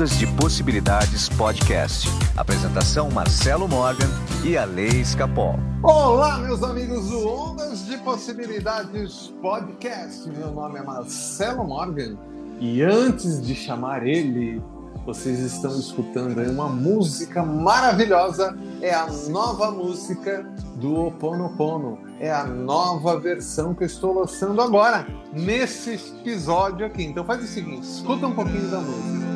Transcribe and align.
Ondas 0.00 0.18
de 0.18 0.26
Possibilidades 0.28 1.28
Podcast. 1.28 2.08
Apresentação 2.34 3.10
Marcelo 3.10 3.68
Morgan 3.68 4.08
e 4.42 4.56
a 4.56 4.64
Lei 4.64 5.02
Escapol. 5.02 5.56
Olá, 5.82 6.38
meus 6.38 6.62
amigos 6.62 7.10
do 7.10 7.28
Ondas 7.28 7.84
de 7.84 7.98
Possibilidades 7.98 9.30
Podcast. 9.42 10.26
Meu 10.30 10.52
nome 10.52 10.78
é 10.78 10.82
Marcelo 10.82 11.64
Morgan 11.64 12.16
e 12.58 12.82
antes 12.82 13.42
de 13.42 13.54
chamar 13.54 14.06
ele, 14.06 14.62
vocês 15.04 15.38
estão 15.40 15.78
escutando 15.78 16.40
uma 16.50 16.70
música 16.70 17.42
maravilhosa. 17.42 18.56
É 18.80 18.94
a 18.94 19.06
nova 19.28 19.70
música 19.70 20.50
do 20.76 21.08
Oponopono. 21.08 21.98
É 22.18 22.32
a 22.32 22.44
nova 22.44 23.20
versão 23.20 23.74
que 23.74 23.82
eu 23.82 23.86
estou 23.86 24.18
lançando 24.18 24.62
agora, 24.62 25.06
nesse 25.30 25.96
episódio 25.96 26.86
aqui. 26.86 27.04
Então 27.04 27.22
faz 27.22 27.44
o 27.44 27.46
seguinte, 27.46 27.82
escuta 27.82 28.26
um 28.26 28.34
pouquinho 28.34 28.70
da 28.70 28.80
música. 28.80 29.29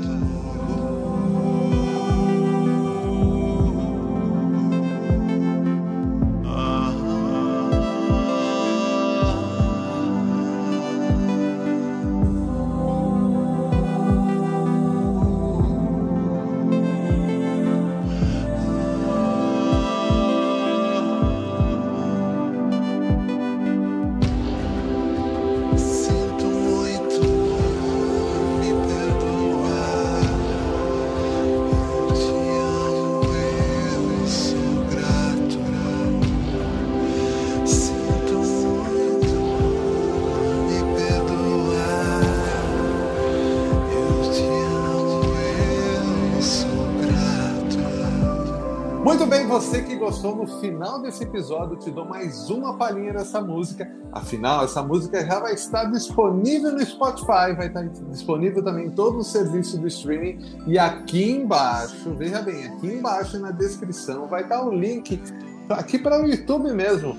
Você 49.54 49.82
que 49.82 49.94
gostou 49.94 50.34
no 50.34 50.48
final 50.58 51.00
desse 51.00 51.22
episódio, 51.22 51.76
te 51.76 51.88
dou 51.88 52.04
mais 52.04 52.50
uma 52.50 52.76
palhinha 52.76 53.12
dessa 53.12 53.40
música. 53.40 53.88
Afinal, 54.10 54.64
essa 54.64 54.82
música 54.82 55.24
já 55.24 55.38
vai 55.38 55.54
estar 55.54 55.84
disponível 55.92 56.72
no 56.72 56.84
Spotify, 56.84 57.54
vai 57.56 57.68
estar 57.68 57.84
disponível 58.10 58.64
também 58.64 58.86
em 58.86 58.90
todo 58.90 59.18
o 59.18 59.22
serviço 59.22 59.78
do 59.78 59.86
streaming. 59.86 60.40
E 60.66 60.76
aqui 60.76 61.30
embaixo, 61.30 62.12
veja 62.16 62.42
bem, 62.42 62.66
aqui 62.66 62.88
embaixo 62.88 63.38
na 63.38 63.52
descrição 63.52 64.26
vai 64.26 64.42
estar 64.42 64.60
o 64.66 64.74
link 64.74 65.22
aqui 65.70 66.00
para 66.00 66.20
o 66.20 66.26
YouTube 66.26 66.72
mesmo. 66.72 67.16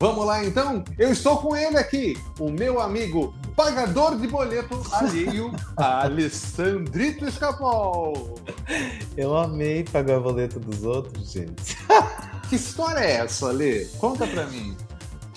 Vamos 0.00 0.24
lá 0.24 0.44
então? 0.44 0.84
Eu 0.96 1.10
estou 1.10 1.38
com 1.38 1.56
ele 1.56 1.76
aqui, 1.76 2.16
o 2.38 2.52
meu 2.52 2.80
amigo 2.80 3.34
pagador 3.60 4.16
de 4.16 4.26
boleto 4.26 4.82
alheio, 4.90 5.52
Alessandrito 5.76 7.26
Escapol. 7.26 8.34
Eu 9.18 9.36
amei 9.36 9.84
pagar 9.84 10.16
o 10.16 10.22
boleto 10.22 10.58
dos 10.58 10.82
outros, 10.82 11.30
gente. 11.30 11.76
Que 12.48 12.56
história 12.56 12.98
é 12.98 13.12
essa, 13.18 13.48
Ale? 13.48 13.84
Conta 13.98 14.26
pra 14.26 14.44
mim. 14.46 14.76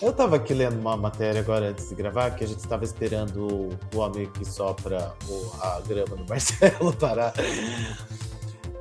Eu 0.02 0.12
tava 0.12 0.38
aqui 0.38 0.52
lendo 0.52 0.80
uma 0.80 0.98
matéria 0.98 1.42
agora 1.42 1.70
antes 1.70 1.88
de 1.88 1.94
gravar, 1.94 2.32
que 2.32 2.44
a 2.44 2.48
gente 2.48 2.68
tava 2.68 2.84
esperando 2.84 3.70
o, 3.94 3.98
homem 4.00 4.28
que 4.32 4.44
sopra 4.44 5.14
a 5.62 5.80
grama 5.82 6.16
do 6.16 6.26
Marcelo 6.26 6.92
parar. 6.94 7.32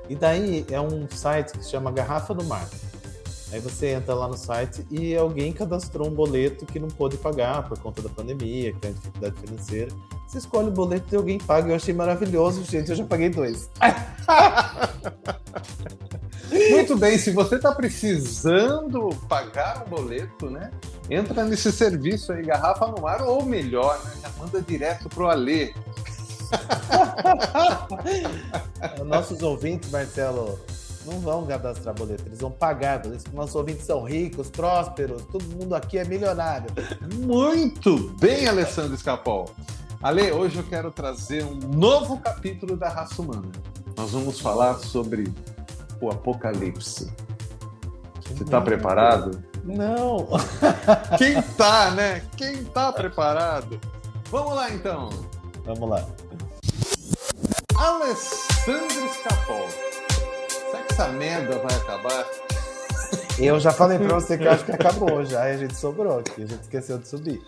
E 0.09 0.17
daí 0.17 0.65
é 0.71 0.81
um 0.81 1.07
site 1.11 1.53
que 1.53 1.63
se 1.63 1.73
chama 1.73 1.93
Garrafa 1.93 2.33
do 2.33 2.43
Mar. 2.45 2.67
Aí 3.53 3.61
você 3.61 3.89
entra 3.89 4.15
lá 4.15 4.27
no 4.27 4.37
site 4.37 4.87
e 4.91 5.15
alguém 5.15 5.53
cadastrou 5.53 6.09
um 6.09 6.15
boleto 6.15 6.65
que 6.65 6.81
não 6.81 6.89
pôde 6.89 7.19
pagar 7.19 7.69
por 7.69 7.79
conta 7.79 8.01
da 8.01 8.09
pandemia, 8.09 8.73
que 8.73 8.79
tem 8.79 8.95
dificuldade 8.95 9.39
financeira. 9.41 9.93
Você 10.27 10.39
escolhe 10.39 10.69
o 10.69 10.73
boleto 10.73 11.15
e 11.15 11.17
alguém 11.17 11.39
paga. 11.39 11.71
Eu 11.71 11.77
achei 11.77 11.93
maravilhoso, 11.93 12.65
gente. 12.65 12.89
Eu 12.89 12.97
já 12.97 13.05
paguei 13.05 13.29
dois. 13.29 13.69
Muito 16.71 16.97
bem, 16.97 17.19
se 17.19 17.31
você 17.31 17.57
está 17.57 17.73
precisando 17.73 19.11
pagar 19.29 19.85
um 19.87 19.91
boleto, 19.91 20.49
né? 20.49 20.71
Entra 21.11 21.45
nesse 21.45 21.71
serviço 21.71 22.33
aí, 22.33 22.43
Garrafa 22.43 22.87
no 22.87 23.03
Mar, 23.03 23.23
ou 23.23 23.45
melhor, 23.45 24.03
né? 24.05 24.13
Já 24.23 24.31
manda 24.39 24.63
direto 24.63 25.11
pro 25.11 25.29
Alê. 25.29 25.75
Nossos 29.05 29.43
ouvintes, 29.43 29.91
Marcelo, 29.91 30.59
não 31.05 31.21
vão 31.21 31.47
cadastrar 31.47 31.95
boleto, 31.95 32.25
eles 32.27 32.41
vão 32.41 32.51
pagar 32.51 33.01
boleto. 33.01 33.25
Nossos 33.35 33.55
ouvintes 33.55 33.85
são 33.85 34.03
ricos, 34.03 34.51
prósperos, 34.51 35.23
todo 35.27 35.45
mundo 35.57 35.75
aqui 35.75 35.99
é 35.99 36.05
milionário. 36.05 36.67
Muito 37.19 38.15
bem, 38.19 38.47
Alessandro 38.47 38.95
Escapol. 38.95 39.51
Ale, 40.03 40.33
hoje 40.33 40.59
eu 40.59 40.65
quero 40.65 40.91
trazer 40.91 41.45
um 41.45 41.55
novo 41.55 42.19
capítulo 42.19 42.77
da 42.77 42.89
raça 42.89 43.23
humana. 43.23 43.51
Nós 43.97 44.11
vamos 44.11 44.41
falar 44.41 44.79
sobre 44.79 45.33
o 46.01 46.11
apocalipse. 46.11 47.13
Você 48.21 48.43
está 48.43 48.61
preparado? 48.61 49.43
Não! 49.65 50.27
Quem 51.19 51.41
tá, 51.57 51.93
né? 51.93 52.23
Quem 52.37 52.65
tá 52.65 52.93
preparado? 52.93 53.81
Vamos 54.31 54.55
lá 54.55 54.71
então. 54.71 55.11
Vamos 55.65 55.89
lá. 55.89 56.05
Alessandro 57.77 59.07
Escapol. 59.07 59.69
Essa 60.93 61.09
merda 61.09 61.57
vai 61.57 61.75
acabar? 61.75 62.27
Eu 63.39 63.59
já 63.59 63.73
falei 63.73 63.99
pra 63.99 64.13
você 64.13 64.37
que 64.37 64.45
eu 64.45 64.51
acho 64.51 64.63
que 64.63 64.73
acabou 64.73 65.25
já, 65.25 65.45
a 65.45 65.57
gente 65.57 65.75
sobrou 65.75 66.19
aqui, 66.19 66.43
a 66.43 66.47
gente 66.47 66.61
esqueceu 66.61 66.99
de 66.99 67.09
subir. 67.09 67.41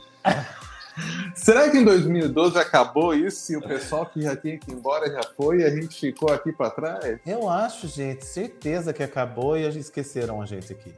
Será 1.36 1.68
que 1.68 1.76
em 1.76 1.84
2012 1.84 2.58
acabou 2.58 3.12
isso 3.12 3.52
e 3.52 3.56
o 3.58 3.60
pessoal 3.60 4.06
que 4.06 4.22
já 4.22 4.34
tinha 4.34 4.56
que 4.56 4.70
ir 4.70 4.74
embora 4.74 5.10
já 5.10 5.22
foi 5.36 5.58
e 5.58 5.64
a 5.64 5.68
gente 5.68 6.00
ficou 6.00 6.32
aqui 6.32 6.52
para 6.52 6.70
trás? 6.70 7.20
Eu 7.26 7.46
acho, 7.46 7.86
gente, 7.86 8.24
certeza 8.24 8.94
que 8.94 9.02
acabou 9.02 9.58
e 9.58 9.66
a 9.66 9.70
gente 9.70 9.82
esqueceram 9.82 10.40
a 10.40 10.46
gente 10.46 10.72
aqui. 10.72 10.94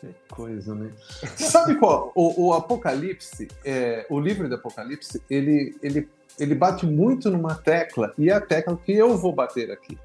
Que 0.00 0.14
coisa, 0.30 0.74
né? 0.74 0.92
Sabe 1.36 1.74
qual? 1.74 2.10
O, 2.14 2.46
o 2.46 2.54
Apocalipse, 2.54 3.48
é, 3.62 4.06
o 4.08 4.18
livro 4.18 4.48
do 4.48 4.54
Apocalipse, 4.54 5.22
ele, 5.28 5.76
ele, 5.82 6.08
ele 6.40 6.54
bate 6.54 6.86
muito 6.86 7.30
numa 7.30 7.54
tecla 7.54 8.14
e 8.16 8.30
é 8.30 8.32
a 8.32 8.40
tecla 8.40 8.80
que 8.82 8.92
eu 8.94 9.18
vou 9.18 9.34
bater 9.34 9.70
aqui. 9.70 9.98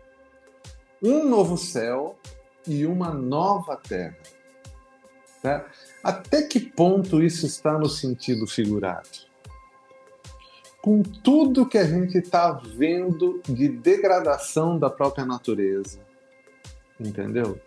Um 1.02 1.28
novo 1.28 1.58
céu 1.58 2.18
e 2.68 2.86
uma 2.86 3.14
nova 3.14 3.76
terra. 3.78 4.18
Tá? 5.42 5.66
Até 6.04 6.42
que 6.44 6.60
ponto 6.60 7.22
isso 7.22 7.46
está 7.46 7.78
no 7.78 7.88
sentido 7.88 8.48
figurado? 8.48 9.28
Com 10.82 11.02
tudo 11.04 11.68
que 11.68 11.78
a 11.78 11.86
gente 11.86 12.18
está 12.18 12.52
vendo 12.52 13.42
de 13.48 13.68
degradação 13.68 14.78
da 14.80 14.90
própria 14.90 15.26
natureza, 15.26 16.00
entendeu? 17.00 17.60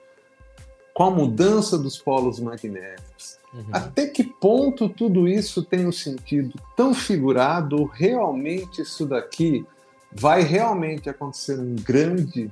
Com 0.94 1.04
a 1.04 1.10
mudança 1.10 1.78
dos 1.78 1.98
polos 1.98 2.41
magnéticos, 2.41 3.38
Uhum. 3.52 3.64
até 3.72 4.06
que 4.06 4.22
ponto 4.22 4.88
tudo 4.88 5.26
isso 5.26 5.64
tem 5.64 5.84
um 5.84 5.91
sentido 5.91 6.54
tão 6.76 6.94
figurado? 6.94 7.84
Realmente 7.84 8.82
isso 8.82 9.04
daqui 9.04 9.66
vai 10.12 10.42
realmente 10.42 11.10
acontecer 11.10 11.58
um 11.58 11.74
grande 11.74 12.48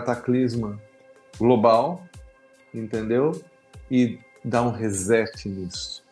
cataclisma 0.00 0.80
global, 1.38 2.02
entendeu? 2.72 3.40
E 3.90 4.18
dar 4.44 4.62
um 4.62 4.70
reset 4.70 5.48
nisso. 5.48 6.04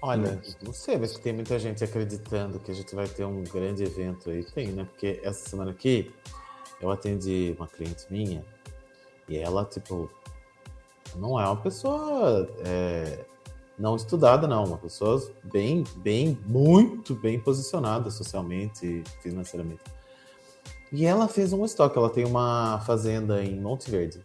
Olha, 0.00 0.40
não 0.62 0.72
sei, 0.72 0.96
mas 0.96 1.18
tem 1.18 1.32
muita 1.32 1.58
gente 1.58 1.82
acreditando 1.82 2.60
que 2.60 2.70
a 2.70 2.74
gente 2.74 2.94
vai 2.94 3.08
ter 3.08 3.24
um 3.24 3.42
grande 3.42 3.82
evento 3.82 4.30
aí. 4.30 4.44
Tem, 4.44 4.68
né? 4.68 4.84
Porque 4.84 5.20
essa 5.22 5.48
semana 5.48 5.72
aqui 5.72 6.12
eu 6.80 6.90
atendi 6.90 7.54
uma 7.58 7.66
cliente 7.66 8.06
minha 8.08 8.44
e 9.28 9.36
ela, 9.36 9.64
tipo, 9.64 10.08
não 11.16 11.38
é 11.38 11.44
uma 11.44 11.56
pessoa 11.56 12.48
é, 12.64 13.24
não 13.76 13.96
estudada, 13.96 14.46
não. 14.46 14.64
Uma 14.64 14.78
pessoa 14.78 15.20
bem, 15.42 15.84
bem, 15.96 16.38
muito 16.46 17.14
bem 17.16 17.38
posicionada 17.40 18.08
socialmente 18.10 18.86
e 18.86 19.04
financeiramente. 19.20 19.82
E 20.92 21.04
ela 21.04 21.28
fez 21.28 21.52
um 21.52 21.64
estoque. 21.64 21.98
Ela 21.98 22.10
tem 22.10 22.24
uma 22.24 22.80
fazenda 22.80 23.42
em 23.42 23.58
Monte 23.60 23.90
Verde. 23.90 24.22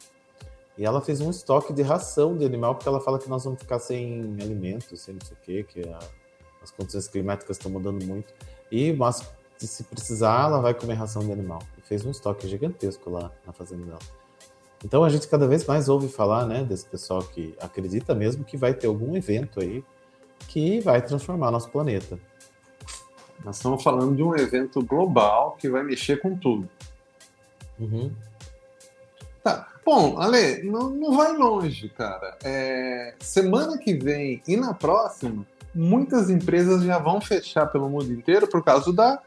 E 0.77 0.85
ela 0.85 1.01
fez 1.01 1.21
um 1.21 1.29
estoque 1.29 1.71
de 1.71 1.81
ração 1.81 2.35
de 2.37 2.45
animal, 2.45 2.73
porque 2.75 2.87
ela 2.87 2.99
fala 2.99 3.19
que 3.19 3.29
nós 3.29 3.43
vamos 3.43 3.59
ficar 3.59 3.79
sem 3.79 4.35
alimentos, 4.41 5.01
sem 5.01 5.13
não 5.13 5.21
sei 5.21 5.37
o 5.37 5.39
quê, 5.43 5.63
que 5.63 5.87
a- 5.87 5.99
as 6.63 6.71
condições 6.71 7.07
climáticas 7.07 7.57
estão 7.57 7.71
mudando 7.71 8.03
muito. 8.05 8.33
E, 8.71 8.91
mas 8.93 9.21
se 9.57 9.83
precisar, 9.83 10.45
ela 10.47 10.59
vai 10.61 10.73
comer 10.73 10.95
ração 10.95 11.23
de 11.23 11.31
animal. 11.31 11.59
E 11.77 11.81
fez 11.81 12.03
um 12.05 12.11
estoque 12.11 12.47
gigantesco 12.47 13.09
lá 13.09 13.31
na 13.45 13.53
fazenda 13.53 13.85
dela. 13.85 13.99
Então 14.83 15.03
a 15.03 15.09
gente 15.09 15.27
cada 15.27 15.47
vez 15.47 15.65
mais 15.65 15.87
ouve 15.87 16.09
falar, 16.09 16.45
né, 16.45 16.63
desse 16.63 16.85
pessoal 16.85 17.21
que 17.21 17.55
acredita 17.61 18.13
mesmo 18.15 18.43
que 18.43 18.57
vai 18.57 18.73
ter 18.73 18.87
algum 18.87 19.15
evento 19.15 19.61
aí 19.61 19.83
que 20.47 20.81
vai 20.81 21.01
transformar 21.01 21.51
nosso 21.51 21.69
planeta. 21.69 22.19
Nós 23.43 23.57
estamos 23.57 23.83
falando 23.83 24.15
de 24.15 24.23
um 24.23 24.35
evento 24.35 24.81
global 24.83 25.55
que 25.59 25.69
vai 25.69 25.83
mexer 25.83 26.19
com 26.21 26.35
tudo. 26.35 26.69
Uhum. 27.79 28.11
Tá. 29.43 29.67
Bom, 29.85 30.17
Ale, 30.17 30.63
não, 30.63 30.89
não 30.89 31.17
vai 31.17 31.33
longe, 31.35 31.89
cara. 31.89 32.37
É, 32.43 33.13
semana 33.19 33.77
que 33.77 33.93
vem 33.93 34.41
e 34.47 34.55
na 34.55 34.73
próxima, 34.73 35.45
muitas 35.75 36.29
empresas 36.29 36.83
já 36.83 36.97
vão 36.97 37.19
fechar 37.19 37.65
pelo 37.65 37.89
mundo 37.89 38.11
inteiro 38.13 38.47
por 38.47 38.63
causa 38.63 38.93
da, 38.93 39.19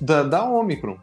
da, 0.00 0.22
da 0.22 0.44
Omicron. 0.48 0.96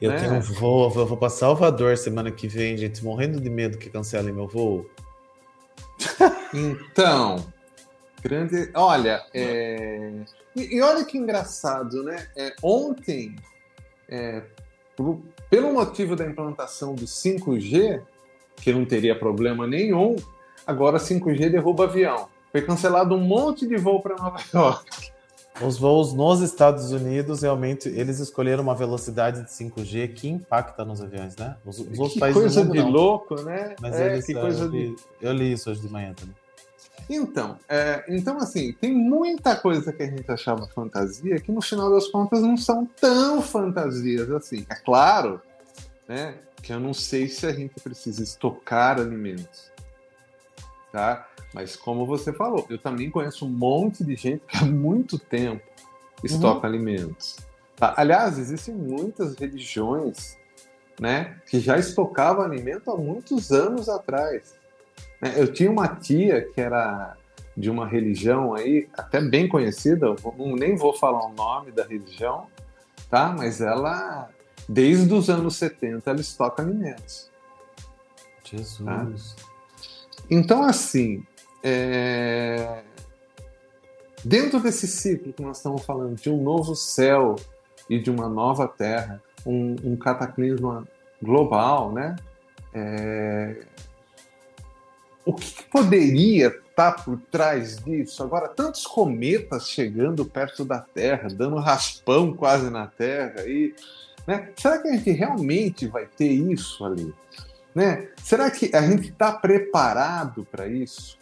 Eu 0.00 0.12
É. 0.12 0.16
tenho 0.16 0.34
um 0.34 0.40
voo, 0.40 0.90
eu 0.94 1.06
vou 1.06 1.16
para 1.16 1.28
Salvador 1.28 1.98
semana 1.98 2.30
que 2.30 2.48
vem, 2.48 2.76
gente, 2.78 3.04
morrendo 3.04 3.38
de 3.38 3.50
medo 3.50 3.76
que 3.76 3.90
cancelem 3.90 4.32
meu 4.32 4.46
voo. 4.48 4.88
Então, 6.54 7.44
grande. 8.22 8.70
Olha, 8.74 9.22
é, 9.34 10.12
e, 10.54 10.76
e 10.76 10.80
olha 10.82 11.04
que 11.04 11.16
engraçado, 11.18 12.02
né? 12.02 12.26
É, 12.36 12.54
ontem, 12.62 13.36
é, 14.08 14.42
pelo 15.48 15.72
motivo 15.72 16.14
da 16.16 16.26
implantação 16.26 16.94
do 16.94 17.04
5G, 17.04 18.02
que 18.56 18.72
não 18.72 18.84
teria 18.84 19.18
problema 19.18 19.66
nenhum, 19.66 20.16
agora 20.66 20.98
5G 20.98 21.50
derruba 21.50 21.84
avião. 21.84 22.28
Foi 22.52 22.62
cancelado 22.62 23.14
um 23.14 23.20
monte 23.20 23.66
de 23.66 23.76
voo 23.76 24.00
para 24.02 24.16
Nova 24.16 24.38
York. 24.52 25.10
Os 25.62 25.78
voos 25.78 26.14
nos 26.14 26.40
Estados 26.40 26.90
Unidos, 26.90 27.42
realmente, 27.42 27.88
eles 27.88 28.18
escolheram 28.18 28.62
uma 28.62 28.74
velocidade 28.74 29.42
de 29.42 29.50
5G 29.50 30.14
que 30.14 30.28
impacta 30.28 30.84
nos 30.84 31.02
aviões, 31.02 31.36
né? 31.36 31.56
Os, 31.66 31.78
os 31.78 31.98
outros 31.98 32.14
Que 32.14 32.20
países 32.20 32.40
coisa 32.40 32.64
de 32.64 32.78
não. 32.78 32.88
louco, 32.90 33.34
né? 33.42 33.74
Mas 33.80 33.94
É, 33.94 34.12
eles, 34.12 34.24
que 34.26 34.36
é, 34.36 34.40
coisa 34.40 34.64
eu, 34.64 34.70
de 34.70 34.76
li, 34.78 34.96
eu 35.20 35.32
li 35.32 35.52
isso 35.52 35.70
hoje 35.70 35.80
de 35.80 35.88
manhã 35.88 36.14
também. 36.14 36.34
Então, 37.08 37.58
é, 37.68 38.04
então, 38.08 38.38
assim, 38.38 38.72
tem 38.72 38.92
muita 38.92 39.56
coisa 39.56 39.92
que 39.92 40.02
a 40.02 40.06
gente 40.06 40.30
achava 40.30 40.66
fantasia 40.68 41.40
que 41.40 41.50
no 41.50 41.60
final 41.60 41.90
das 41.90 42.06
contas 42.08 42.42
não 42.42 42.56
são 42.56 42.86
tão 42.86 43.42
fantasias 43.42 44.30
assim. 44.30 44.66
É 44.68 44.74
claro, 44.74 45.40
né, 46.08 46.34
que 46.62 46.72
eu 46.72 46.80
não 46.80 46.94
sei 46.94 47.28
se 47.28 47.46
a 47.46 47.52
gente 47.52 47.74
precisa 47.80 48.22
estocar 48.22 48.98
alimentos, 48.98 49.70
tá? 50.92 51.28
Mas 51.52 51.74
como 51.74 52.06
você 52.06 52.32
falou, 52.32 52.66
eu 52.70 52.78
também 52.78 53.10
conheço 53.10 53.46
um 53.46 53.50
monte 53.50 54.04
de 54.04 54.14
gente 54.14 54.44
que 54.46 54.56
há 54.56 54.64
muito 54.64 55.18
tempo 55.18 55.62
estoca 56.22 56.66
alimentos. 56.66 57.38
tá? 57.76 57.94
Aliás, 57.96 58.38
existem 58.38 58.74
muitas 58.74 59.34
religiões, 59.34 60.36
né, 61.00 61.40
que 61.46 61.58
já 61.58 61.78
estocavam 61.78 62.44
alimento 62.44 62.90
há 62.90 62.96
muitos 62.96 63.50
anos 63.50 63.88
atrás. 63.88 64.59
Né? 65.20 65.34
Eu 65.36 65.52
tinha 65.52 65.70
uma 65.70 65.88
tia 65.88 66.48
que 66.54 66.60
era 66.60 67.16
de 67.56 67.68
uma 67.70 67.86
religião 67.86 68.54
aí, 68.54 68.88
até 68.96 69.20
bem 69.20 69.48
conhecida, 69.48 70.14
nem 70.56 70.76
vou 70.76 70.94
falar 70.94 71.26
o 71.26 71.32
nome 71.32 71.72
da 71.72 71.84
religião, 71.84 72.46
tá? 73.10 73.34
Mas 73.36 73.60
ela, 73.60 74.30
desde 74.68 75.12
os 75.12 75.28
anos 75.28 75.56
70, 75.56 76.08
ela 76.10 76.20
estoca 76.20 76.62
alimentos. 76.62 77.30
Jesus. 78.44 79.36
Então, 80.30 80.64
assim, 80.64 81.22
é, 81.62 82.82
dentro 84.24 84.60
desse 84.60 84.86
ciclo 84.86 85.32
que 85.32 85.42
nós 85.42 85.58
estamos 85.58 85.84
falando 85.84 86.16
de 86.16 86.30
um 86.30 86.42
novo 86.42 86.74
céu 86.74 87.36
e 87.88 87.98
de 87.98 88.10
uma 88.10 88.28
nova 88.28 88.66
terra, 88.66 89.22
um, 89.44 89.76
um 89.84 89.96
cataclisma 89.96 90.86
global, 91.22 91.92
né? 91.92 92.16
É, 92.72 93.66
O 95.24 95.34
que, 95.34 95.62
poderia 95.64 96.48
estar 96.48 97.04
por 97.04 97.20
trás 97.30 97.76
disso? 97.76 98.22
Agora, 98.22 98.48
tantos 98.48 98.86
cometas 98.86 99.68
chegando 99.68 100.24
perto 100.24 100.64
da 100.64 100.80
Terra, 100.80 101.28
dando 101.30 101.56
raspão 101.56 102.32
quase 102.32 102.70
na 102.70 102.86
Terra, 102.86 103.46
e, 103.46 103.74
né? 104.26 104.50
será 104.56 104.78
que 104.78 104.88
a 104.88 104.92
gente 104.92 105.10
realmente 105.10 105.86
vai 105.86 106.06
ter 106.06 106.30
isso 106.30 106.84
ali? 106.84 107.12
Né? 107.74 108.08
Será 108.22 108.50
que 108.50 108.74
a 108.74 108.82
gente 108.82 109.10
está 109.10 109.30
preparado 109.32 110.46
para 110.50 110.66
isso? 110.66 111.19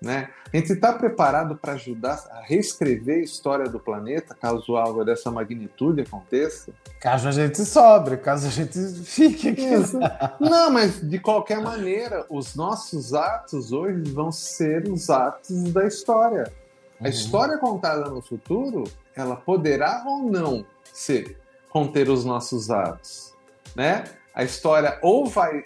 Né? 0.00 0.30
A 0.52 0.56
gente 0.56 0.72
está 0.74 0.92
preparado 0.92 1.56
para 1.56 1.72
ajudar 1.72 2.24
a 2.30 2.40
reescrever 2.40 3.16
a 3.18 3.22
história 3.22 3.68
do 3.68 3.80
planeta 3.80 4.32
caso 4.32 4.76
algo 4.76 5.04
dessa 5.04 5.28
magnitude 5.30 6.02
aconteça? 6.02 6.72
Caso 7.00 7.26
a 7.26 7.32
gente 7.32 7.64
sobre, 7.64 8.16
caso 8.16 8.46
a 8.46 8.50
gente 8.50 8.78
fique 9.04 9.48
aqui. 9.48 9.66
Não, 10.38 10.70
mas 10.70 11.00
de 11.00 11.18
qualquer 11.18 11.60
maneira, 11.60 12.24
os 12.30 12.54
nossos 12.54 13.12
atos 13.12 13.72
hoje 13.72 14.02
vão 14.12 14.30
ser 14.30 14.88
os 14.88 15.10
atos 15.10 15.72
da 15.72 15.84
história. 15.84 16.52
A 17.00 17.04
Uhum. 17.04 17.10
história 17.10 17.58
contada 17.58 18.08
no 18.08 18.20
futuro, 18.22 18.84
ela 19.14 19.36
poderá 19.36 20.04
ou 20.06 20.30
não 20.30 20.64
ser 20.92 21.36
conter 21.68 22.08
os 22.08 22.24
nossos 22.24 22.70
atos, 22.70 23.34
né? 23.76 24.04
A 24.34 24.44
história 24.44 24.98
ou 25.02 25.26
vai 25.26 25.62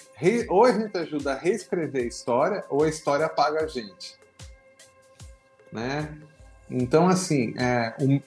ou 0.49 0.65
a 0.65 0.73
gente 0.73 0.97
ajuda 0.97 1.33
a 1.33 1.37
reescrever 1.37 2.05
a 2.05 2.07
história 2.07 2.65
ou 2.71 2.83
a 2.85 2.89
história 2.89 3.27
apaga 3.27 3.65
a 3.65 3.67
gente, 3.67 4.15
né? 5.73 6.17
Então 6.71 7.09
assim, 7.09 7.55
é, 7.59 7.95
um- 8.01 8.21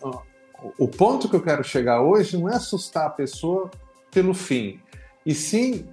o, 0.78 0.88
ponto 0.88 1.30
que 1.30 1.36
eu 1.36 1.42
quero 1.42 1.64
chegar 1.64 2.02
hoje 2.02 2.38
não 2.38 2.50
é 2.50 2.56
assustar 2.56 3.06
a 3.08 3.10
pessoa 3.10 3.70
pelo 4.12 4.34
fim, 4.34 4.80
e 5.26 5.34
sim 5.36 5.88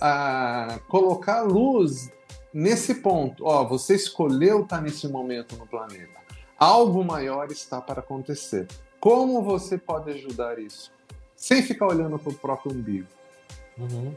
a 0.00 0.80
colocar 0.88 1.42
luz 1.42 2.10
nesse 2.52 2.96
ponto. 2.96 3.44
Ó, 3.44 3.64
você 3.64 3.94
escolheu 3.94 4.62
estar 4.62 4.80
nesse 4.80 5.06
momento 5.08 5.56
no 5.56 5.66
planeta. 5.66 6.20
Algo 6.58 7.04
maior 7.04 7.50
está 7.50 7.80
para 7.80 8.00
acontecer. 8.00 8.66
Como 9.00 9.42
você 9.42 9.78
pode 9.78 10.10
ajudar 10.10 10.58
isso? 10.58 10.92
Sem 11.34 11.62
ficar 11.62 11.86
olhando 11.86 12.18
para 12.18 12.32
o 12.32 12.34
próprio 12.34 12.72
umbigo. 12.72 13.08
Uhum. 13.78 14.14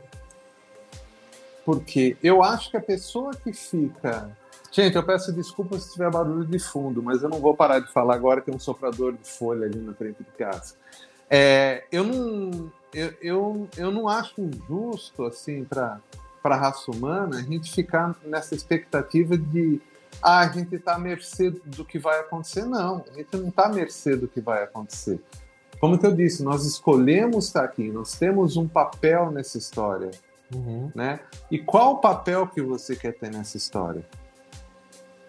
Porque 1.66 2.18
eu 2.22 2.44
acho 2.44 2.70
que 2.70 2.78
a 2.78 2.82
pessoa 2.82 3.34
que 3.34 3.52
fica. 3.52 4.30
Gente, 4.76 4.98
eu 4.98 5.04
peço 5.04 5.32
desculpa 5.32 5.80
se 5.80 5.94
tiver 5.94 6.12
barulho 6.12 6.44
de 6.44 6.60
fundo, 6.60 7.02
mas 7.02 7.24
eu 7.24 7.30
não 7.30 7.40
vou 7.40 7.56
parar 7.56 7.80
de 7.80 7.90
falar 7.94 8.14
agora, 8.14 8.42
tem 8.42 8.54
um 8.54 8.60
soprador 8.60 9.14
de 9.14 9.30
folha 9.30 9.68
ali 9.68 9.80
na 9.80 9.94
frente 9.94 10.18
de 10.18 10.32
casa. 10.38 10.76
É, 11.30 11.86
eu, 11.90 12.04
não, 12.04 12.70
eu, 12.94 13.14
eu, 13.22 13.70
eu 13.78 13.90
não 13.90 14.10
acho 14.10 14.36
justo, 14.68 15.24
assim, 15.24 15.64
para 15.64 16.02
a 16.44 16.56
raça 16.58 16.92
humana, 16.92 17.38
a 17.38 17.42
gente 17.42 17.72
ficar 17.72 18.18
nessa 18.26 18.54
expectativa 18.54 19.38
de 19.38 19.82
ah, 20.22 20.42
a 20.42 20.50
gente 20.50 20.76
está 20.76 20.96
à 20.96 21.00
mercê 21.00 21.52
do 21.52 21.86
que 21.86 21.98
vai 21.98 22.20
acontecer. 22.20 22.66
Não, 22.66 23.06
a 23.10 23.14
gente 23.14 23.38
não 23.38 23.48
está 23.48 23.68
à 23.68 23.70
mercê 23.70 24.18
do 24.18 24.28
que 24.28 24.42
vai 24.42 24.62
acontecer. 24.62 25.22
Como 25.80 25.98
que 25.98 26.06
eu 26.06 26.14
disse, 26.14 26.44
nós 26.44 26.66
escolhemos 26.66 27.48
estar 27.48 27.64
aqui, 27.64 27.90
nós 27.90 28.20
temos 28.20 28.58
um 28.58 28.68
papel 28.68 29.32
nessa 29.32 29.58
história 29.58 30.12
Uhum. 30.54 30.92
né? 30.94 31.20
E 31.50 31.58
qual 31.58 31.94
o 31.94 31.98
papel 31.98 32.46
que 32.48 32.62
você 32.62 32.96
quer 32.96 33.14
ter 33.14 33.32
nessa 33.32 33.58
história? 33.58 34.06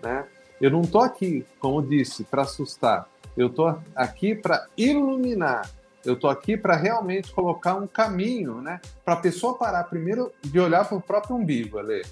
Né? 0.06 0.25
Eu 0.60 0.70
não 0.70 0.82
estou 0.82 1.00
aqui, 1.00 1.44
como 1.58 1.82
disse, 1.82 2.22
para 2.22 2.42
assustar. 2.42 3.08
Eu 3.36 3.48
estou 3.48 3.78
aqui 3.94 4.36
para 4.36 4.68
iluminar. 4.76 5.68
Eu 6.04 6.14
estou 6.14 6.30
aqui 6.30 6.56
para 6.56 6.76
realmente 6.76 7.32
colocar 7.32 7.75
um 7.75 7.88
caminho, 7.88 8.62
né? 8.62 8.80
Para 9.04 9.14
a 9.14 9.16
pessoa 9.16 9.58
parar 9.58 9.82
primeiro 9.84 10.32
de 10.40 10.60
olhar 10.60 10.88
para 10.88 10.96
o 10.96 11.02
próprio 11.02 11.34
umbigo, 11.34 11.78
Ale, 11.78 12.06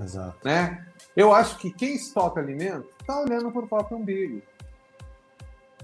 Exato. 0.00 0.38
né? 0.44 0.86
Eu 1.16 1.34
acho 1.34 1.58
que 1.58 1.72
quem 1.72 1.96
estoca 1.96 2.40
alimento 2.40 2.88
está 3.00 3.20
olhando 3.20 3.50
para 3.50 3.62
o 3.62 3.68
próprio 3.68 3.98
umbigo. 3.98 4.40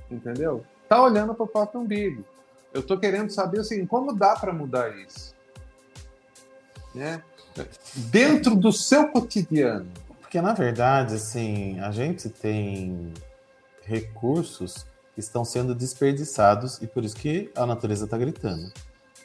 Entendeu? 0.08 0.64
Está 0.84 1.02
olhando 1.02 1.34
para 1.34 1.44
o 1.44 1.48
próprio 1.48 1.80
umbigo. 1.80 2.24
Eu 2.72 2.80
estou 2.80 2.96
querendo 2.96 3.30
saber 3.30 3.60
assim, 3.60 3.84
como 3.84 4.14
dá 4.14 4.36
para 4.36 4.52
mudar 4.52 4.96
isso? 4.96 5.34
Né? 6.94 7.20
Dentro 7.96 8.54
do 8.54 8.72
seu 8.72 9.08
cotidiano. 9.08 9.90
Porque, 10.28 10.42
na 10.42 10.52
verdade, 10.52 11.14
assim, 11.14 11.80
a 11.80 11.90
gente 11.90 12.28
tem 12.28 13.14
recursos 13.80 14.84
que 15.14 15.20
estão 15.20 15.42
sendo 15.42 15.74
desperdiçados 15.74 16.82
e 16.82 16.86
por 16.86 17.02
isso 17.02 17.16
que 17.16 17.50
a 17.56 17.64
natureza 17.64 18.04
está 18.04 18.18
gritando. 18.18 18.70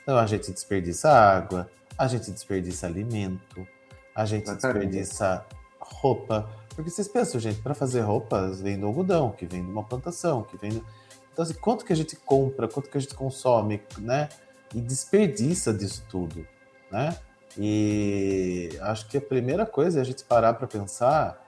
Então, 0.01 0.17
a 0.17 0.25
gente 0.25 0.49
desperdiça 0.49 1.11
água, 1.11 1.69
a 1.97 2.07
gente 2.07 2.31
desperdiça 2.31 2.87
alimento, 2.87 3.67
a 4.15 4.23
gente 4.23 4.43
Exatamente. 4.43 4.87
desperdiça 4.87 5.45
roupa. 5.77 6.49
Porque 6.73 6.89
vocês 6.89 7.09
pensam, 7.09 7.37
gente, 7.37 7.59
para 7.59 7.73
fazer 7.73 7.99
roupas 7.99 8.61
vem 8.61 8.79
do 8.79 8.87
algodão, 8.87 9.29
que 9.29 9.45
vem 9.45 9.61
de 9.61 9.69
uma 9.69 9.83
plantação, 9.83 10.41
que 10.43 10.55
vem 10.55 10.71
do... 10.71 10.85
Então, 11.33 11.43
assim, 11.43 11.55
quanto 11.55 11.83
que 11.83 11.91
a 11.91 11.97
gente 11.97 12.15
compra, 12.15 12.65
quanto 12.65 12.89
que 12.89 12.97
a 12.97 13.01
gente 13.01 13.13
consome, 13.13 13.83
né? 13.97 14.29
E 14.73 14.79
desperdiça 14.79 15.73
disso 15.73 16.05
tudo, 16.09 16.47
né? 16.89 17.13
E 17.57 18.69
acho 18.81 19.07
que 19.07 19.17
a 19.17 19.21
primeira 19.21 19.65
coisa 19.65 19.99
é 19.99 20.01
a 20.01 20.05
gente 20.05 20.23
parar 20.23 20.53
para 20.53 20.67
pensar 20.67 21.43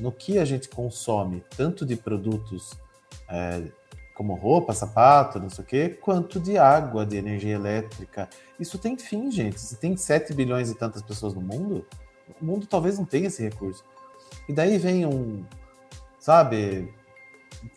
no 0.00 0.10
que 0.10 0.38
a 0.38 0.44
gente 0.44 0.68
consome, 0.68 1.44
tanto 1.56 1.86
de 1.86 1.96
produtos 1.96 2.72
é, 3.28 3.62
como 4.14 4.34
roupa, 4.34 4.72
sapato, 4.72 5.38
não 5.38 5.50
sei 5.50 5.64
o 5.64 5.66
quê, 5.66 5.88
quanto 5.88 6.40
de 6.40 6.58
água, 6.58 7.06
de 7.06 7.16
energia 7.16 7.54
elétrica. 7.54 8.28
Isso 8.58 8.78
tem 8.78 8.96
fim, 8.96 9.30
gente. 9.30 9.60
Se 9.60 9.76
tem 9.76 9.96
7 9.96 10.32
bilhões 10.34 10.70
e 10.70 10.74
tantas 10.74 11.02
pessoas 11.02 11.34
no 11.34 11.40
mundo, 11.40 11.86
o 12.40 12.44
mundo 12.44 12.66
talvez 12.66 12.98
não 12.98 13.04
tenha 13.04 13.26
esse 13.26 13.42
recurso. 13.42 13.84
E 14.48 14.52
daí 14.52 14.78
vem 14.78 15.06
um, 15.06 15.44
sabe, 16.18 16.92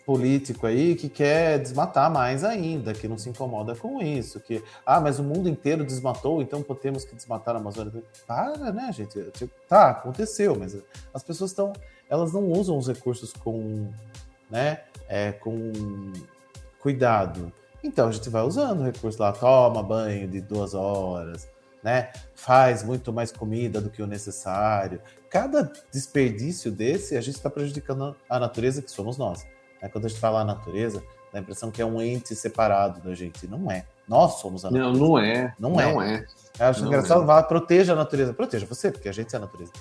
político 0.05 0.65
aí 0.65 0.95
que 0.95 1.09
quer 1.09 1.59
desmatar 1.59 2.11
mais 2.11 2.43
ainda, 2.43 2.93
que 2.93 3.07
não 3.07 3.17
se 3.17 3.29
incomoda 3.29 3.75
com 3.75 4.01
isso, 4.01 4.39
que 4.39 4.63
ah, 4.85 4.99
mas 4.99 5.19
o 5.19 5.23
mundo 5.23 5.49
inteiro 5.49 5.83
desmatou, 5.83 6.41
então 6.41 6.63
temos 6.63 7.03
que 7.05 7.15
desmatar 7.15 7.55
a 7.55 7.59
Amazônia. 7.59 7.91
Para, 8.25 8.71
né, 8.71 8.91
gente? 8.91 9.19
Tá, 9.67 9.89
aconteceu, 9.89 10.55
mas 10.57 10.77
as 11.13 11.23
pessoas 11.23 11.51
estão, 11.51 11.73
elas 12.09 12.33
não 12.33 12.51
usam 12.51 12.77
os 12.77 12.87
recursos 12.87 13.33
com, 13.33 13.89
né, 14.49 14.81
é, 15.07 15.31
com 15.31 15.71
cuidado. 16.79 17.51
Então 17.83 18.07
a 18.07 18.11
gente 18.11 18.29
vai 18.29 18.43
usando 18.43 18.81
o 18.81 18.83
recurso 18.83 19.21
lá, 19.21 19.31
toma 19.31 19.83
banho 19.83 20.27
de 20.27 20.41
duas 20.41 20.73
horas, 20.73 21.47
né? 21.83 22.11
Faz 22.35 22.83
muito 22.83 23.13
mais 23.13 23.31
comida 23.31 23.79
do 23.79 23.89
que 23.89 24.01
o 24.01 24.07
necessário. 24.07 25.01
Cada 25.29 25.71
desperdício 25.91 26.71
desse, 26.71 27.15
a 27.15 27.21
gente 27.21 27.35
está 27.35 27.49
prejudicando 27.49 28.15
a 28.29 28.39
natureza 28.39 28.81
que 28.81 28.91
somos 28.91 29.17
nós. 29.17 29.45
Né? 29.81 29.89
Quando 29.89 30.05
a 30.05 30.07
gente 30.07 30.19
fala 30.19 30.41
a 30.41 30.45
natureza, 30.45 31.03
dá 31.31 31.39
a 31.39 31.41
impressão 31.41 31.71
que 31.71 31.81
é 31.81 31.85
um 31.85 32.01
ente 32.01 32.35
separado 32.35 33.01
da 33.01 33.13
gente. 33.13 33.47
Não 33.47 33.69
é. 33.71 33.85
Nós 34.07 34.39
somos 34.39 34.63
a 34.65 34.71
Não, 34.71 34.93
natureza. 34.93 35.05
não 35.05 35.17
é. 35.19 35.55
Não 35.59 35.79
é. 35.79 35.93
Não 35.93 36.01
é. 36.01 36.25
Eu 36.59 36.65
acho 36.65 36.81
Não 36.81 36.87
engraçado, 36.87 37.23
é. 37.23 37.25
vá, 37.25 37.43
proteja 37.43 37.93
a 37.93 37.95
natureza. 37.95 38.33
Proteja 38.33 38.65
você, 38.65 38.91
porque 38.91 39.09
a 39.09 39.13
gente 39.13 39.33
é 39.33 39.37
a 39.37 39.41
natureza. 39.41 39.71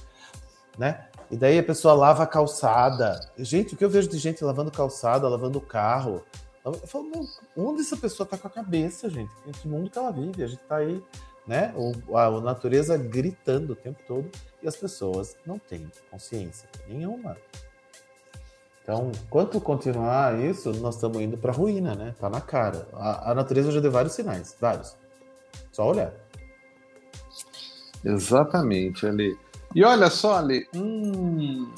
Né? 0.78 1.06
E 1.30 1.36
daí 1.36 1.58
a 1.58 1.62
pessoa 1.62 1.94
lava 1.94 2.22
a 2.22 2.26
calçada. 2.26 3.18
Gente, 3.38 3.74
o 3.74 3.76
que 3.76 3.84
eu 3.84 3.90
vejo 3.90 4.08
de 4.08 4.18
gente 4.18 4.44
lavando 4.44 4.70
calçada, 4.70 5.28
lavando 5.28 5.60
carro. 5.60 6.22
Eu 6.64 6.74
falo, 6.74 7.10
onde 7.56 7.80
essa 7.82 7.96
pessoa 7.96 8.26
tá 8.26 8.36
com 8.36 8.48
a 8.48 8.50
cabeça, 8.50 9.08
gente? 9.08 9.30
Que 9.60 9.68
mundo 9.68 9.88
que 9.88 9.98
ela 9.98 10.10
vive? 10.10 10.42
A 10.42 10.46
gente 10.48 10.62
tá 10.64 10.76
aí, 10.76 11.02
né? 11.46 11.72
O, 11.76 12.16
a, 12.16 12.26
a 12.26 12.40
natureza 12.40 12.96
gritando 12.98 13.72
o 13.72 13.76
tempo 13.76 14.00
todo 14.06 14.28
e 14.60 14.66
as 14.66 14.76
pessoas 14.76 15.36
não 15.46 15.58
têm 15.58 15.90
consciência 16.10 16.68
nenhuma. 16.88 17.36
Então, 18.86 19.10
quanto 19.28 19.60
continuar 19.60 20.38
isso, 20.38 20.72
nós 20.74 20.94
estamos 20.94 21.20
indo 21.20 21.36
para 21.36 21.50
ruína, 21.50 21.96
né? 21.96 22.14
Tá 22.20 22.30
na 22.30 22.40
cara. 22.40 22.86
A, 22.92 23.32
a 23.32 23.34
natureza 23.34 23.72
já 23.72 23.80
deu 23.80 23.90
vários 23.90 24.12
sinais, 24.14 24.56
vários. 24.60 24.96
Só 25.72 25.90
olhar. 25.90 26.12
Exatamente, 28.04 29.04
Ale. 29.04 29.36
E 29.74 29.82
olha 29.82 30.08
só, 30.08 30.36
Ale, 30.36 30.68
hum, 30.72 31.68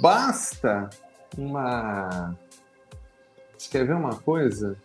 basta 0.00 0.88
uma. 1.36 2.34
Você 3.58 3.68
quer 3.70 3.86
ver 3.86 3.94
uma 3.94 4.16
coisa? 4.16 4.78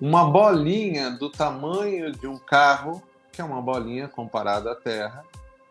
Uma 0.00 0.28
bolinha 0.28 1.12
do 1.12 1.30
tamanho 1.30 2.10
de 2.10 2.26
um 2.26 2.36
carro, 2.36 3.00
que 3.30 3.40
é 3.40 3.44
uma 3.44 3.62
bolinha 3.62 4.08
comparada 4.08 4.72
à 4.72 4.74
Terra, 4.74 5.22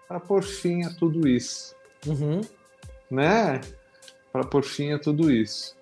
para 0.07 0.17
pôr 0.21 0.41
fim 0.43 0.85
a 0.85 0.93
tudo 0.93 1.27
isso, 1.27 1.75
Uhum. 2.07 2.39
né? 3.11 3.59
Para 4.35 4.43
pôr 4.43 4.63
fim 4.63 4.91
a 4.91 4.99
tudo 4.99 5.31
isso. 5.31 5.73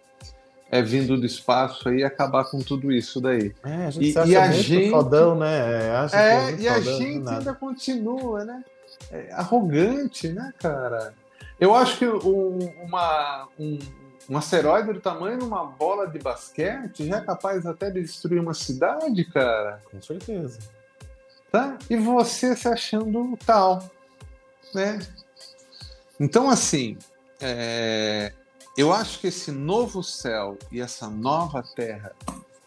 É 0.69 0.79
vindo 0.79 1.17
do 1.17 1.25
espaço 1.25 1.89
aí 1.89 1.97
e 2.01 2.03
acabar 2.03 2.43
com 2.45 2.59
tudo 2.59 2.91
isso 2.91 3.19
daí. 3.19 3.51
É, 3.63 3.87
a 3.87 3.89
gente 3.89 4.09
E- 4.09 4.11
se 4.13 4.19
acha 4.19 4.29
e 4.31 4.35
a 4.35 4.51
gente- 4.51 4.91
fodão, 4.91 5.35
né? 5.35 5.87
É, 5.87 5.89
acha 5.95 6.15
É, 6.17 6.41
muito 6.43 6.61
e 6.61 6.67
a 6.69 6.79
gente 6.79 7.27
ainda 7.29 7.53
continua, 7.55 8.45
né? 8.45 8.63
É, 9.11 9.33
arrogante, 9.33 10.29
né, 10.29 10.53
cara? 10.59 11.15
Eu 11.59 11.73
acho 11.73 11.97
que 11.97 12.07
um, 12.07 12.59
uma, 12.83 13.47
um, 13.59 13.79
um 14.29 14.37
asteroide 14.37 14.93
do 14.93 15.01
tamanho 15.01 15.39
de 15.39 15.43
uma 15.45 15.65
bola 15.65 16.05
de 16.07 16.19
basquete 16.19 17.07
já 17.07 17.17
é 17.17 17.21
capaz 17.21 17.65
até 17.65 17.89
de 17.89 18.01
destruir 18.01 18.39
uma 18.39 18.53
cidade, 18.53 19.25
cara. 19.31 19.81
Com 19.89 19.99
certeza. 19.99 20.59
Tá? 21.51 21.75
E 21.89 21.95
você 21.95 22.55
se 22.55 22.67
achando 22.67 23.35
tal, 23.47 23.81
né? 24.75 24.99
Então, 26.19 26.49
assim, 26.49 26.97
é, 27.41 28.31
eu 28.77 28.91
acho 28.91 29.19
que 29.19 29.27
esse 29.27 29.51
novo 29.51 30.03
céu 30.03 30.57
e 30.71 30.81
essa 30.81 31.09
nova 31.09 31.63
terra 31.75 32.13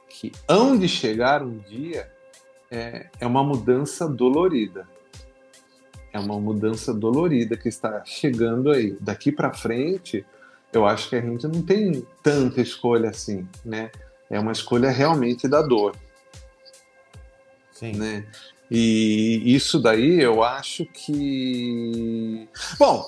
que 0.09 0.33
hão 0.49 0.79
de 0.79 0.89
chegar 0.89 1.43
um 1.43 1.59
dia 1.59 2.11
é, 2.71 3.09
é 3.21 3.27
uma 3.27 3.43
mudança 3.43 4.09
dolorida. 4.09 4.89
É 6.13 6.19
uma 6.19 6.41
mudança 6.41 6.95
dolorida 6.95 7.57
que 7.57 7.69
está 7.69 8.03
chegando 8.05 8.71
aí. 8.71 8.97
Daqui 9.01 9.31
para 9.31 9.53
frente, 9.53 10.25
eu 10.73 10.87
acho 10.87 11.11
que 11.11 11.17
a 11.17 11.21
gente 11.21 11.47
não 11.47 11.63
tem 11.63 12.07
tanta 12.23 12.61
escolha 12.61 13.11
assim, 13.11 13.47
né? 13.65 13.91
É 14.31 14.41
uma 14.41 14.53
escolha 14.53 14.91
realmente 14.91 15.47
da 15.47 15.63
dor 15.63 15.95
Sim. 17.79 17.93
né? 17.93 18.27
E 18.71 19.43
isso 19.45 19.79
daí 19.79 20.21
eu 20.21 20.43
acho 20.43 20.87
que. 20.87 22.49
Bom, 22.79 23.05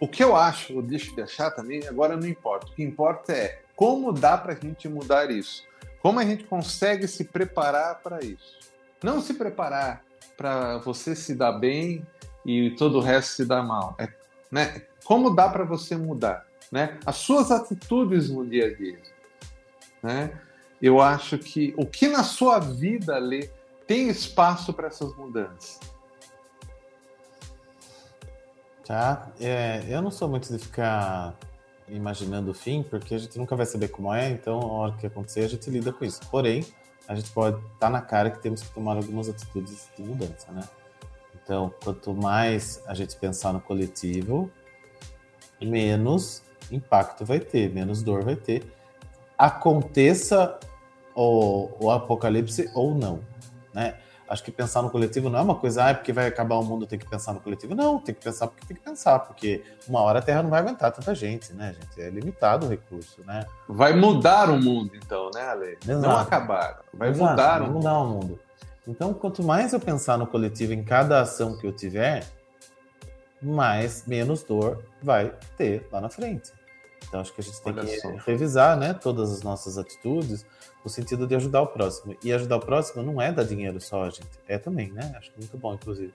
o 0.00 0.08
que 0.08 0.22
eu 0.22 0.36
acho, 0.36 0.74
ou 0.74 0.82
deixo 0.82 1.14
de 1.14 1.22
achar 1.22 1.50
também, 1.50 1.86
agora 1.86 2.16
não 2.16 2.26
importa. 2.26 2.66
O 2.66 2.70
que 2.70 2.82
importa 2.82 3.32
é 3.32 3.62
como 3.76 4.12
dá 4.12 4.36
para 4.36 4.52
a 4.52 4.56
gente 4.56 4.88
mudar 4.88 5.30
isso. 5.30 5.64
Como 6.00 6.20
a 6.20 6.24
gente 6.24 6.44
consegue 6.44 7.08
se 7.08 7.24
preparar 7.24 8.00
para 8.02 8.22
isso. 8.24 8.58
Não 9.02 9.20
se 9.20 9.34
preparar 9.34 10.04
para 10.36 10.78
você 10.78 11.14
se 11.14 11.34
dar 11.34 11.52
bem 11.52 12.04
e 12.44 12.70
todo 12.72 12.98
o 12.98 13.00
resto 13.00 13.36
se 13.36 13.44
dar 13.44 13.62
mal. 13.62 13.94
É, 13.98 14.08
né? 14.50 14.82
Como 15.04 15.34
dá 15.34 15.48
para 15.48 15.64
você 15.64 15.96
mudar? 15.96 16.46
Né? 16.70 16.98
As 17.06 17.16
suas 17.16 17.50
atitudes 17.50 18.30
no 18.30 18.46
dia 18.46 18.66
a 18.66 18.74
dia. 18.74 18.98
Né? 20.02 20.40
Eu 20.80 21.00
acho 21.00 21.38
que 21.38 21.74
o 21.76 21.86
que 21.86 22.08
na 22.08 22.22
sua 22.22 22.58
vida, 22.58 23.18
tem 23.86 24.08
espaço 24.08 24.72
para 24.72 24.88
essas 24.88 25.14
mudanças. 25.16 25.80
Tá? 28.86 29.30
É, 29.40 29.82
eu 29.88 30.02
não 30.02 30.10
sou 30.10 30.28
muito 30.28 30.52
de 30.52 30.58
ficar 30.58 31.34
imaginando 31.88 32.50
o 32.50 32.54
fim, 32.54 32.82
porque 32.82 33.14
a 33.14 33.18
gente 33.18 33.38
nunca 33.38 33.56
vai 33.56 33.66
saber 33.66 33.88
como 33.88 34.12
é, 34.12 34.30
então 34.30 34.58
a 34.58 34.66
hora 34.66 34.92
que 34.92 35.06
acontecer 35.06 35.40
a 35.40 35.48
gente 35.48 35.68
lida 35.70 35.92
com 35.92 36.04
isso. 36.04 36.20
Porém, 36.30 36.64
a 37.08 37.14
gente 37.14 37.30
pode 37.30 37.58
estar 37.72 37.90
na 37.90 38.00
cara 38.00 38.30
que 38.30 38.40
temos 38.40 38.62
que 38.62 38.70
tomar 38.70 38.96
algumas 38.96 39.28
atitudes 39.28 39.88
de 39.96 40.02
mudança, 40.02 40.50
né? 40.52 40.62
Então, 41.42 41.72
quanto 41.82 42.14
mais 42.14 42.82
a 42.86 42.94
gente 42.94 43.16
pensar 43.16 43.52
no 43.52 43.60
coletivo, 43.60 44.50
menos 45.60 46.42
impacto 46.70 47.24
vai 47.24 47.38
ter, 47.38 47.70
menos 47.70 48.02
dor 48.02 48.24
vai 48.24 48.36
ter. 48.36 48.64
Aconteça 49.36 50.58
o, 51.14 51.68
o 51.78 51.90
apocalipse 51.90 52.70
ou 52.74 52.94
não, 52.94 53.20
né? 53.74 53.98
Acho 54.28 54.42
que 54.42 54.50
pensar 54.50 54.80
no 54.80 54.88
coletivo 54.88 55.28
não 55.28 55.38
é 55.38 55.42
uma 55.42 55.54
coisa, 55.54 55.84
ah, 55.84 55.90
é 55.90 55.94
porque 55.94 56.12
vai 56.12 56.26
acabar 56.26 56.56
o 56.56 56.64
mundo, 56.64 56.86
tem 56.86 56.98
que 56.98 57.08
pensar 57.08 57.34
no 57.34 57.40
coletivo. 57.40 57.74
Não, 57.74 57.98
tem 57.98 58.14
que 58.14 58.22
pensar 58.22 58.46
porque 58.46 58.66
tem 58.66 58.76
que 58.76 58.82
pensar, 58.82 59.18
porque 59.18 59.62
uma 59.86 60.00
hora 60.00 60.18
a 60.18 60.22
Terra 60.22 60.42
não 60.42 60.48
vai 60.48 60.60
aguentar 60.60 60.90
tanta 60.92 61.14
gente, 61.14 61.52
né, 61.52 61.74
gente? 61.78 62.00
É 62.00 62.08
limitado 62.08 62.66
o 62.66 62.68
recurso, 62.68 63.22
né? 63.26 63.44
Vai 63.68 63.92
mudar 63.94 64.48
o 64.48 64.58
mundo, 64.60 64.92
então, 64.96 65.30
né, 65.34 65.42
Ale? 65.42 65.78
Não 65.84 65.98
Exato. 65.98 66.20
acabar. 66.20 66.80
Vai 66.92 67.10
Exato, 67.10 67.30
mudar 67.30 67.58
vai 67.58 67.68
o 67.68 67.72
mudar 67.72 67.98
o 67.98 68.08
mundo. 68.08 68.40
Então, 68.88 69.12
quanto 69.12 69.42
mais 69.42 69.72
eu 69.72 69.80
pensar 69.80 70.16
no 70.16 70.26
coletivo 70.26 70.72
em 70.72 70.82
cada 70.82 71.20
ação 71.20 71.56
que 71.58 71.66
eu 71.66 71.72
tiver, 71.72 72.24
mais 73.42 74.06
menos 74.06 74.42
dor 74.42 74.82
vai 75.02 75.32
ter 75.56 75.86
lá 75.92 76.00
na 76.00 76.08
frente. 76.08 76.50
Então, 77.14 77.20
acho 77.20 77.32
que 77.32 77.40
a 77.40 77.44
gente 77.44 77.62
tem 77.62 77.72
Olha 77.72 77.84
que 77.84 78.00
só. 78.00 78.10
revisar, 78.26 78.76
né, 78.76 78.92
todas 78.92 79.30
as 79.30 79.40
nossas 79.40 79.78
atitudes 79.78 80.44
no 80.84 80.90
sentido 80.90 81.28
de 81.28 81.36
ajudar 81.36 81.62
o 81.62 81.68
próximo. 81.68 82.16
E 82.24 82.32
ajudar 82.32 82.56
o 82.56 82.60
próximo 82.60 83.04
não 83.04 83.22
é 83.22 83.30
dar 83.30 83.44
dinheiro 83.44 83.80
só, 83.80 84.10
gente. 84.10 84.26
É 84.48 84.58
também, 84.58 84.90
né? 84.90 85.14
Acho 85.16 85.30
muito 85.38 85.56
bom, 85.56 85.74
inclusive. 85.74 86.12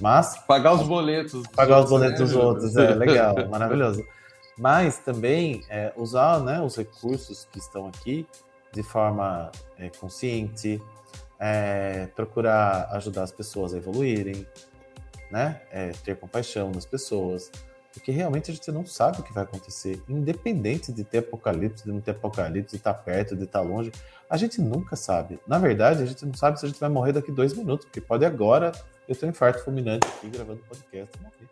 Mas 0.00 0.38
Pagar 0.46 0.74
os 0.74 0.86
boletos. 0.86 1.42
pagar 1.48 1.80
os 1.80 1.90
boletos 1.90 2.20
né, 2.20 2.26
dos 2.26 2.36
outros, 2.36 2.76
é 2.76 2.94
legal, 2.94 3.34
maravilhoso. 3.50 4.04
Mas 4.56 4.98
também 4.98 5.64
é, 5.68 5.92
usar 5.96 6.38
né, 6.38 6.60
os 6.60 6.76
recursos 6.76 7.44
que 7.50 7.58
estão 7.58 7.88
aqui 7.88 8.24
de 8.72 8.84
forma 8.84 9.50
é, 9.76 9.90
consciente, 9.98 10.80
é, 11.40 12.06
procurar 12.14 12.88
ajudar 12.92 13.24
as 13.24 13.32
pessoas 13.32 13.74
a 13.74 13.78
evoluírem, 13.78 14.46
né? 15.28 15.60
É, 15.72 15.90
ter 16.04 16.16
compaixão 16.16 16.70
das 16.70 16.86
pessoas, 16.86 17.50
porque 17.96 18.12
realmente 18.12 18.50
a 18.50 18.54
gente 18.54 18.70
não 18.70 18.84
sabe 18.84 19.20
o 19.20 19.22
que 19.22 19.32
vai 19.32 19.42
acontecer, 19.42 20.02
independente 20.06 20.92
de 20.92 21.02
ter 21.02 21.18
apocalipse, 21.18 21.82
de 21.82 21.90
não 21.90 21.98
ter 21.98 22.10
apocalipse, 22.10 22.72
de 22.72 22.76
estar 22.76 22.92
perto, 22.92 23.34
de 23.34 23.44
estar 23.44 23.62
longe, 23.62 23.90
a 24.28 24.36
gente 24.36 24.60
nunca 24.60 24.94
sabe. 24.96 25.40
Na 25.46 25.58
verdade, 25.58 26.02
a 26.02 26.06
gente 26.06 26.26
não 26.26 26.34
sabe 26.34 26.60
se 26.60 26.66
a 26.66 26.68
gente 26.68 26.78
vai 26.78 26.90
morrer 26.90 27.14
daqui 27.14 27.32
dois 27.32 27.54
minutos, 27.54 27.86
porque 27.86 28.02
pode 28.02 28.22
agora 28.26 28.72
eu 29.08 29.16
ter 29.16 29.24
um 29.24 29.30
infarto 29.30 29.64
fulminante 29.64 30.06
aqui 30.06 30.28
gravando 30.28 30.60
podcast 30.68 31.10
e 31.16 31.22
morrer. 31.22 31.48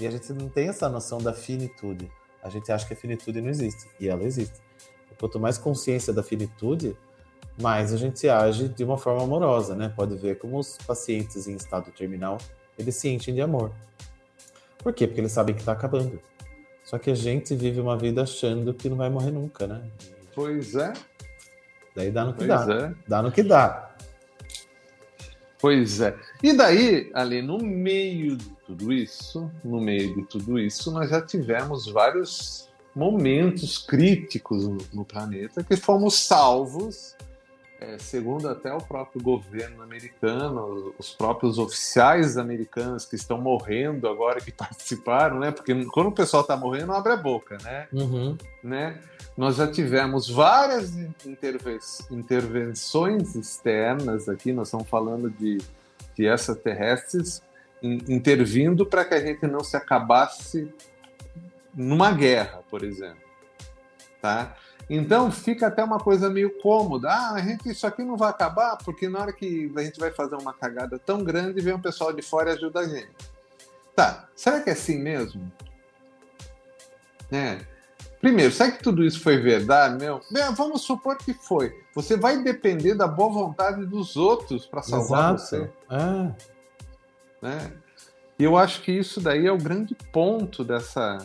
E 0.00 0.06
a 0.06 0.10
gente 0.10 0.32
não 0.32 0.48
tem 0.48 0.68
essa 0.68 0.88
noção 0.88 1.18
da 1.18 1.32
finitude. 1.32 2.10
A 2.42 2.50
gente 2.50 2.72
acha 2.72 2.84
que 2.84 2.94
a 2.94 2.96
finitude 2.96 3.40
não 3.40 3.48
existe, 3.48 3.88
e 4.00 4.08
ela 4.08 4.24
existe. 4.24 4.60
Quanto 5.20 5.38
mais 5.38 5.58
consciência 5.58 6.12
da 6.12 6.24
finitude, 6.24 6.96
mais 7.60 7.92
a 7.92 7.96
gente 7.96 8.28
age 8.28 8.66
de 8.66 8.82
uma 8.82 8.98
forma 8.98 9.22
amorosa, 9.22 9.76
né? 9.76 9.92
Pode 9.94 10.16
ver 10.16 10.38
como 10.38 10.58
os 10.58 10.76
pacientes 10.78 11.46
em 11.46 11.54
estado 11.54 11.92
terminal, 11.92 12.38
eles 12.76 12.96
se 12.96 13.08
enchem 13.08 13.32
de 13.32 13.40
amor. 13.40 13.70
Por 14.82 14.92
quê? 14.92 15.06
Porque 15.06 15.20
eles 15.20 15.32
sabem 15.32 15.54
que 15.54 15.60
está 15.60 15.72
acabando. 15.72 16.20
Só 16.82 16.98
que 16.98 17.10
a 17.10 17.14
gente 17.14 17.54
vive 17.54 17.80
uma 17.80 17.96
vida 17.96 18.22
achando 18.22 18.74
que 18.74 18.88
não 18.88 18.96
vai 18.96 19.08
morrer 19.08 19.30
nunca, 19.30 19.66
né? 19.66 19.82
Pois 20.34 20.74
é, 20.74 20.92
daí 21.94 22.10
dá 22.10 22.24
no 22.24 22.32
que 22.32 22.46
pois 22.46 22.66
dá. 22.66 22.74
é. 22.74 22.94
Dá 23.06 23.22
no 23.22 23.30
que 23.30 23.42
dá. 23.42 23.94
Pois 25.60 26.00
é. 26.00 26.16
E 26.42 26.52
daí, 26.52 27.08
ali 27.14 27.40
no 27.40 27.58
meio 27.58 28.36
de 28.36 28.50
tudo 28.66 28.92
isso, 28.92 29.48
no 29.62 29.80
meio 29.80 30.12
de 30.16 30.24
tudo 30.26 30.58
isso, 30.58 30.90
nós 30.90 31.10
já 31.10 31.22
tivemos 31.22 31.86
vários 31.86 32.68
momentos 32.94 33.78
críticos 33.78 34.66
no, 34.66 34.78
no 34.92 35.04
planeta 35.04 35.62
que 35.62 35.76
fomos 35.76 36.14
salvos, 36.18 37.14
é, 37.82 37.98
segundo 37.98 38.48
até 38.48 38.72
o 38.72 38.78
próprio 38.78 39.20
governo 39.20 39.82
americano, 39.82 40.94
os 40.98 41.10
próprios 41.14 41.58
oficiais 41.58 42.36
americanos 42.36 43.04
que 43.04 43.16
estão 43.16 43.38
morrendo 43.40 44.08
agora, 44.08 44.40
que 44.40 44.52
participaram, 44.52 45.38
né? 45.38 45.50
Porque 45.50 45.74
quando 45.86 46.08
o 46.08 46.12
pessoal 46.12 46.42
está 46.42 46.56
morrendo, 46.56 46.92
abre 46.92 47.12
a 47.12 47.16
boca, 47.16 47.58
né? 47.62 47.88
Uhum. 47.92 48.36
né? 48.62 49.00
Nós 49.36 49.56
já 49.56 49.66
tivemos 49.70 50.28
várias 50.28 50.94
interve- 51.26 51.78
intervenções 52.10 53.34
externas 53.34 54.28
aqui, 54.28 54.52
nós 54.52 54.68
estamos 54.68 54.88
falando 54.88 55.30
de, 55.30 55.58
de 56.14 56.26
extraterrestres 56.26 57.42
in- 57.82 58.02
intervindo 58.08 58.84
para 58.86 59.04
que 59.04 59.14
a 59.14 59.20
gente 59.20 59.46
não 59.46 59.64
se 59.64 59.76
acabasse 59.76 60.72
numa 61.74 62.12
guerra, 62.12 62.60
por 62.70 62.84
exemplo. 62.84 63.22
Tá? 64.20 64.54
Então 64.88 65.30
fica 65.30 65.68
até 65.68 65.82
uma 65.82 65.98
coisa 65.98 66.28
meio 66.28 66.50
cômoda. 66.60 67.08
Ah, 67.10 67.34
a 67.34 67.40
gente, 67.40 67.68
isso 67.70 67.86
aqui 67.86 68.02
não 68.02 68.16
vai 68.16 68.30
acabar, 68.30 68.76
porque 68.78 69.08
na 69.08 69.20
hora 69.20 69.32
que 69.32 69.72
a 69.76 69.82
gente 69.82 69.98
vai 69.98 70.10
fazer 70.10 70.34
uma 70.36 70.52
cagada 70.52 70.98
tão 70.98 71.22
grande, 71.22 71.60
vem 71.60 71.74
um 71.74 71.80
pessoal 71.80 72.12
de 72.12 72.22
fora 72.22 72.50
e 72.50 72.52
ajuda 72.54 72.80
a 72.80 72.88
gente. 72.88 73.10
Tá, 73.94 74.28
será 74.34 74.60
que 74.60 74.70
é 74.70 74.72
assim 74.72 74.98
mesmo? 74.98 75.50
Né? 77.30 77.60
Primeiro, 78.20 78.52
será 78.52 78.70
que 78.70 78.82
tudo 78.82 79.04
isso 79.04 79.20
foi 79.20 79.36
verdade? 79.36 79.98
Meu? 79.98 80.20
Meu, 80.30 80.52
vamos 80.54 80.82
supor 80.82 81.16
que 81.16 81.34
foi. 81.34 81.74
Você 81.94 82.16
vai 82.16 82.42
depender 82.42 82.94
da 82.94 83.08
boa 83.08 83.32
vontade 83.32 83.84
dos 83.84 84.16
outros 84.16 84.64
para 84.64 84.82
salvar 84.82 85.32
você. 85.32 85.70
É. 85.90 86.32
Né? 87.42 87.72
E 88.38 88.44
eu 88.44 88.56
acho 88.56 88.82
que 88.82 88.92
isso 88.92 89.20
daí 89.20 89.46
é 89.46 89.52
o 89.52 89.58
grande 89.58 89.94
ponto 90.12 90.62
dessa 90.62 91.18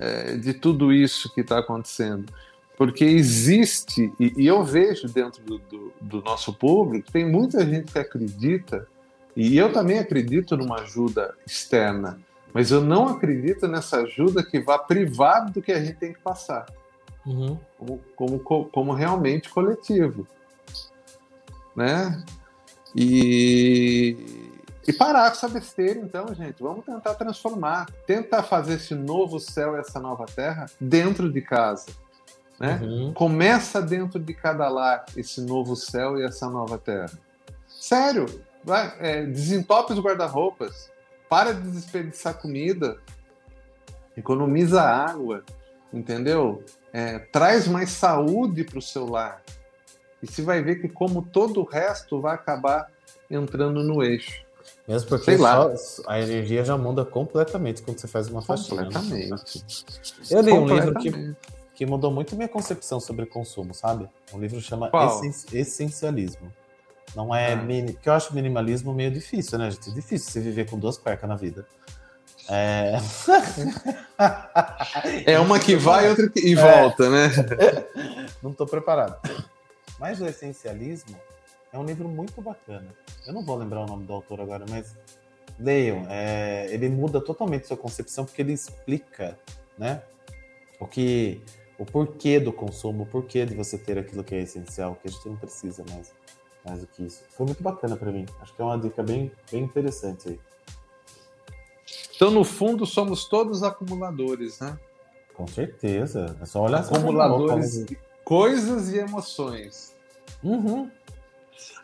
é, 0.00 0.36
de 0.36 0.54
tudo 0.54 0.92
isso 0.92 1.32
que 1.34 1.42
está 1.42 1.58
acontecendo. 1.58 2.32
Porque 2.76 3.04
existe, 3.04 4.10
e, 4.18 4.32
e 4.38 4.46
eu 4.46 4.64
vejo 4.64 5.06
dentro 5.06 5.42
do, 5.44 5.58
do, 5.58 5.92
do 6.00 6.22
nosso 6.22 6.52
público, 6.54 7.12
tem 7.12 7.30
muita 7.30 7.64
gente 7.66 7.92
que 7.92 7.98
acredita, 7.98 8.88
e 9.36 9.56
eu 9.58 9.70
também 9.70 9.98
acredito 9.98 10.56
numa 10.56 10.80
ajuda 10.80 11.34
externa, 11.46 12.18
mas 12.54 12.70
eu 12.70 12.80
não 12.80 13.06
acredito 13.08 13.68
nessa 13.68 13.98
ajuda 14.00 14.42
que 14.42 14.58
vá 14.58 14.78
privar 14.78 15.50
do 15.52 15.60
que 15.60 15.70
a 15.70 15.78
gente 15.84 15.96
tem 15.98 16.12
que 16.14 16.20
passar 16.20 16.64
Uhum. 17.26 17.58
como, 17.78 18.00
como, 18.16 18.38
co- 18.38 18.64
como 18.64 18.92
realmente 18.94 19.50
coletivo. 19.50 20.26
Né? 21.76 22.24
E, 22.96 24.16
e 24.90 24.92
parar 24.92 25.30
com 25.30 25.36
essa 25.36 25.48
besteira, 25.48 26.00
então, 26.00 26.34
gente. 26.34 26.60
Vamos 26.60 26.84
tentar 26.84 27.14
transformar. 27.14 27.86
Tentar 28.06 28.42
fazer 28.42 28.74
esse 28.74 28.92
novo 28.92 29.38
céu 29.38 29.76
e 29.76 29.78
essa 29.78 30.00
nova 30.00 30.26
terra 30.26 30.66
dentro 30.80 31.32
de 31.32 31.40
casa. 31.40 31.86
Né? 32.58 32.80
Uhum. 32.82 33.12
Começa 33.14 33.80
dentro 33.80 34.18
de 34.18 34.34
cada 34.34 34.68
lar 34.68 35.04
esse 35.16 35.40
novo 35.42 35.76
céu 35.76 36.18
e 36.18 36.24
essa 36.24 36.50
nova 36.50 36.76
terra. 36.76 37.12
Sério, 37.68 38.26
vai, 38.64 38.92
é, 38.98 39.24
desentope 39.26 39.92
os 39.92 40.00
guarda-roupas, 40.00 40.90
para 41.28 41.54
de 41.54 41.70
desperdiçar 41.70 42.34
comida, 42.34 42.98
economiza 44.16 44.82
água, 44.82 45.44
entendeu? 45.92 46.64
É, 46.92 47.20
traz 47.20 47.68
mais 47.68 47.90
saúde 47.90 48.64
para 48.64 48.80
o 48.80 48.82
seu 48.82 49.06
lar. 49.06 49.40
E 50.20 50.26
você 50.26 50.42
vai 50.42 50.60
ver 50.60 50.80
que, 50.80 50.88
como 50.88 51.22
todo 51.22 51.60
o 51.60 51.64
resto, 51.64 52.20
vai 52.20 52.34
acabar 52.34 52.90
entrando 53.30 53.84
no 53.84 54.02
eixo. 54.02 54.49
Mesmo 54.86 55.08
porque 55.08 55.24
Sei 55.26 55.36
lá. 55.36 55.76
só- 55.76 56.02
a 56.06 56.20
energia 56.20 56.64
já 56.64 56.76
muda 56.76 57.04
completamente 57.04 57.82
quando 57.82 57.98
você 57.98 58.08
faz 58.08 58.28
uma 58.28 58.42
faxina. 58.42 58.82
né? 58.82 58.90
Completamente. 58.92 59.64
Eu 60.30 60.40
li 60.42 60.52
um 60.52 60.66
livro 60.66 60.94
que, 60.94 61.36
que 61.74 61.86
mudou 61.86 62.10
muito 62.10 62.34
minha 62.36 62.48
concepção 62.48 62.98
sobre 63.00 63.26
consumo, 63.26 63.72
sabe? 63.74 64.08
Um 64.32 64.38
livro 64.38 64.60
chama? 64.60 64.90
Essen- 65.22 65.58
Essencialismo. 65.58 66.52
Não 67.16 67.34
é 67.34 67.52
Ah. 67.52 67.56
mini... 67.56 67.92
Porque 67.94 68.08
eu 68.08 68.12
acho 68.12 68.34
minimalismo 68.34 68.92
meio 68.94 69.10
difícil, 69.10 69.58
né, 69.58 69.70
gente? 69.70 69.90
É 69.90 69.92
difícil 69.92 70.30
você 70.30 70.40
viver 70.40 70.68
com 70.70 70.78
duas 70.78 70.96
cuecas 70.98 71.28
na 71.28 71.34
vida. 71.36 71.66
É... 72.48 72.96
É 75.26 75.38
uma 75.38 75.58
que 75.58 75.76
vai 75.76 76.06
e 76.06 76.08
outra 76.10 76.28
que 76.28 76.40
e 76.40 76.52
É. 76.52 76.56
volta, 76.56 77.08
né? 77.10 77.28
Não 78.42 78.52
tô 78.52 78.66
preparado. 78.66 79.16
Mas 79.98 80.20
o 80.20 80.26
Essencialismo 80.26 81.16
é 81.72 81.78
um 81.78 81.84
livro 81.84 82.08
muito 82.08 82.40
bacana. 82.40 82.88
Eu 83.26 83.32
não 83.32 83.44
vou 83.44 83.56
lembrar 83.56 83.82
o 83.82 83.86
nome 83.86 84.04
do 84.04 84.12
autor 84.12 84.40
agora, 84.40 84.64
mas 84.68 84.96
leiam. 85.58 86.06
É, 86.08 86.66
ele 86.72 86.88
muda 86.88 87.20
totalmente 87.20 87.66
sua 87.66 87.76
concepção 87.76 88.24
porque 88.24 88.42
ele 88.42 88.52
explica, 88.52 89.38
né? 89.78 90.02
O 90.80 90.86
que, 90.86 91.42
o 91.78 91.84
porquê 91.84 92.40
do 92.40 92.52
consumo, 92.52 93.02
o 93.04 93.06
porquê 93.06 93.44
de 93.44 93.54
você 93.54 93.76
ter 93.78 93.98
aquilo 93.98 94.24
que 94.24 94.34
é 94.34 94.40
essencial, 94.42 94.96
que 94.96 95.08
a 95.08 95.10
gente 95.10 95.28
não 95.28 95.36
precisa 95.36 95.84
mais, 95.90 96.12
mais 96.64 96.80
do 96.80 96.86
que 96.86 97.04
isso. 97.04 97.22
Foi 97.30 97.46
muito 97.46 97.62
bacana 97.62 97.96
para 97.96 98.10
mim. 98.10 98.24
Acho 98.40 98.54
que 98.54 98.62
é 98.62 98.64
uma 98.64 98.78
dica 98.78 99.02
bem, 99.02 99.30
bem 99.52 99.62
interessante 99.64 100.28
aí. 100.30 100.40
Então, 102.16 102.30
no 102.30 102.44
fundo, 102.44 102.84
somos 102.84 103.24
todos 103.26 103.62
acumuladores, 103.62 104.60
né? 104.60 104.78
Com 105.34 105.46
certeza. 105.46 106.36
É 106.40 106.44
só 106.44 106.62
olhar 106.62 106.82
só 106.84 106.94
Acumuladores 106.94 107.74
como- 107.74 107.86
de 107.86 107.98
coisas 108.24 108.90
e 108.92 108.98
emoções. 108.98 109.94
Uhum. 110.42 110.90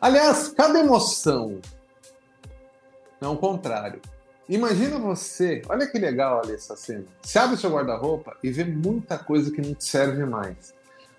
Aliás, 0.01 0.49
cada 0.49 0.79
emoção 0.79 1.61
é 3.21 3.27
o 3.27 3.37
contrário. 3.37 4.01
Imagina 4.49 4.99
você, 4.99 5.63
olha 5.69 5.87
que 5.87 5.99
legal 5.99 6.41
ali 6.43 6.55
essa 6.55 6.77
cena. 6.77 7.05
Você 7.21 7.39
abre 7.39 7.57
o 7.57 7.59
seu 7.59 7.71
guarda-roupa 7.71 8.37
e 8.43 8.51
vê 8.51 8.65
muita 8.65 9.19
coisa 9.19 9.51
que 9.51 9.61
não 9.61 9.75
te 9.75 9.85
serve 9.85 10.25
mais. 10.25 10.73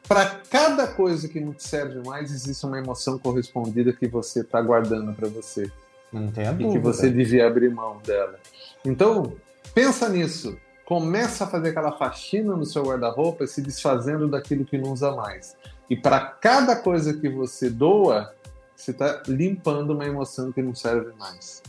Para 0.08 0.26
cada 0.50 0.88
coisa 0.88 1.28
que 1.28 1.40
não 1.42 1.52
te 1.52 1.64
serve 1.68 2.02
mais, 2.08 2.32
existe 2.32 2.66
uma 2.66 2.78
emoção 2.78 3.20
correspondida 3.20 3.92
que 3.92 4.08
você 4.08 4.40
está 4.40 4.62
guardando 4.62 5.14
para 5.14 5.28
você 5.28 5.70
Não 6.14 6.32
tenha 6.32 6.52
e 6.52 6.54
dúvida. 6.54 6.72
que 6.72 6.80
você 6.80 7.10
devia 7.10 7.46
abrir 7.46 7.70
mão 7.70 7.98
dela. 8.06 8.40
Então, 8.86 9.34
pensa 9.74 10.08
nisso. 10.08 10.58
Começa 10.86 11.44
a 11.44 11.48
fazer 11.48 11.70
aquela 11.72 11.92
faxina 11.92 12.56
no 12.56 12.66
seu 12.66 12.84
guarda-roupa, 12.84 13.46
se 13.46 13.62
desfazendo 13.62 14.30
daquilo 14.30 14.64
que 14.64 14.78
não 14.78 14.94
usa 14.94 15.12
mais. 15.12 15.58
E 15.90 15.98
para 15.98 16.22
cada 16.22 16.78
coisa 16.78 17.14
que 17.14 17.28
você 17.28 17.70
doa, 17.70 18.34
você 18.78 18.92
está 18.92 19.24
limpando 19.28 19.90
uma 19.90 20.06
emoção 20.06 20.52
que 20.52 20.62
não 20.62 20.76
serve 20.76 21.12
mais. 21.18 21.64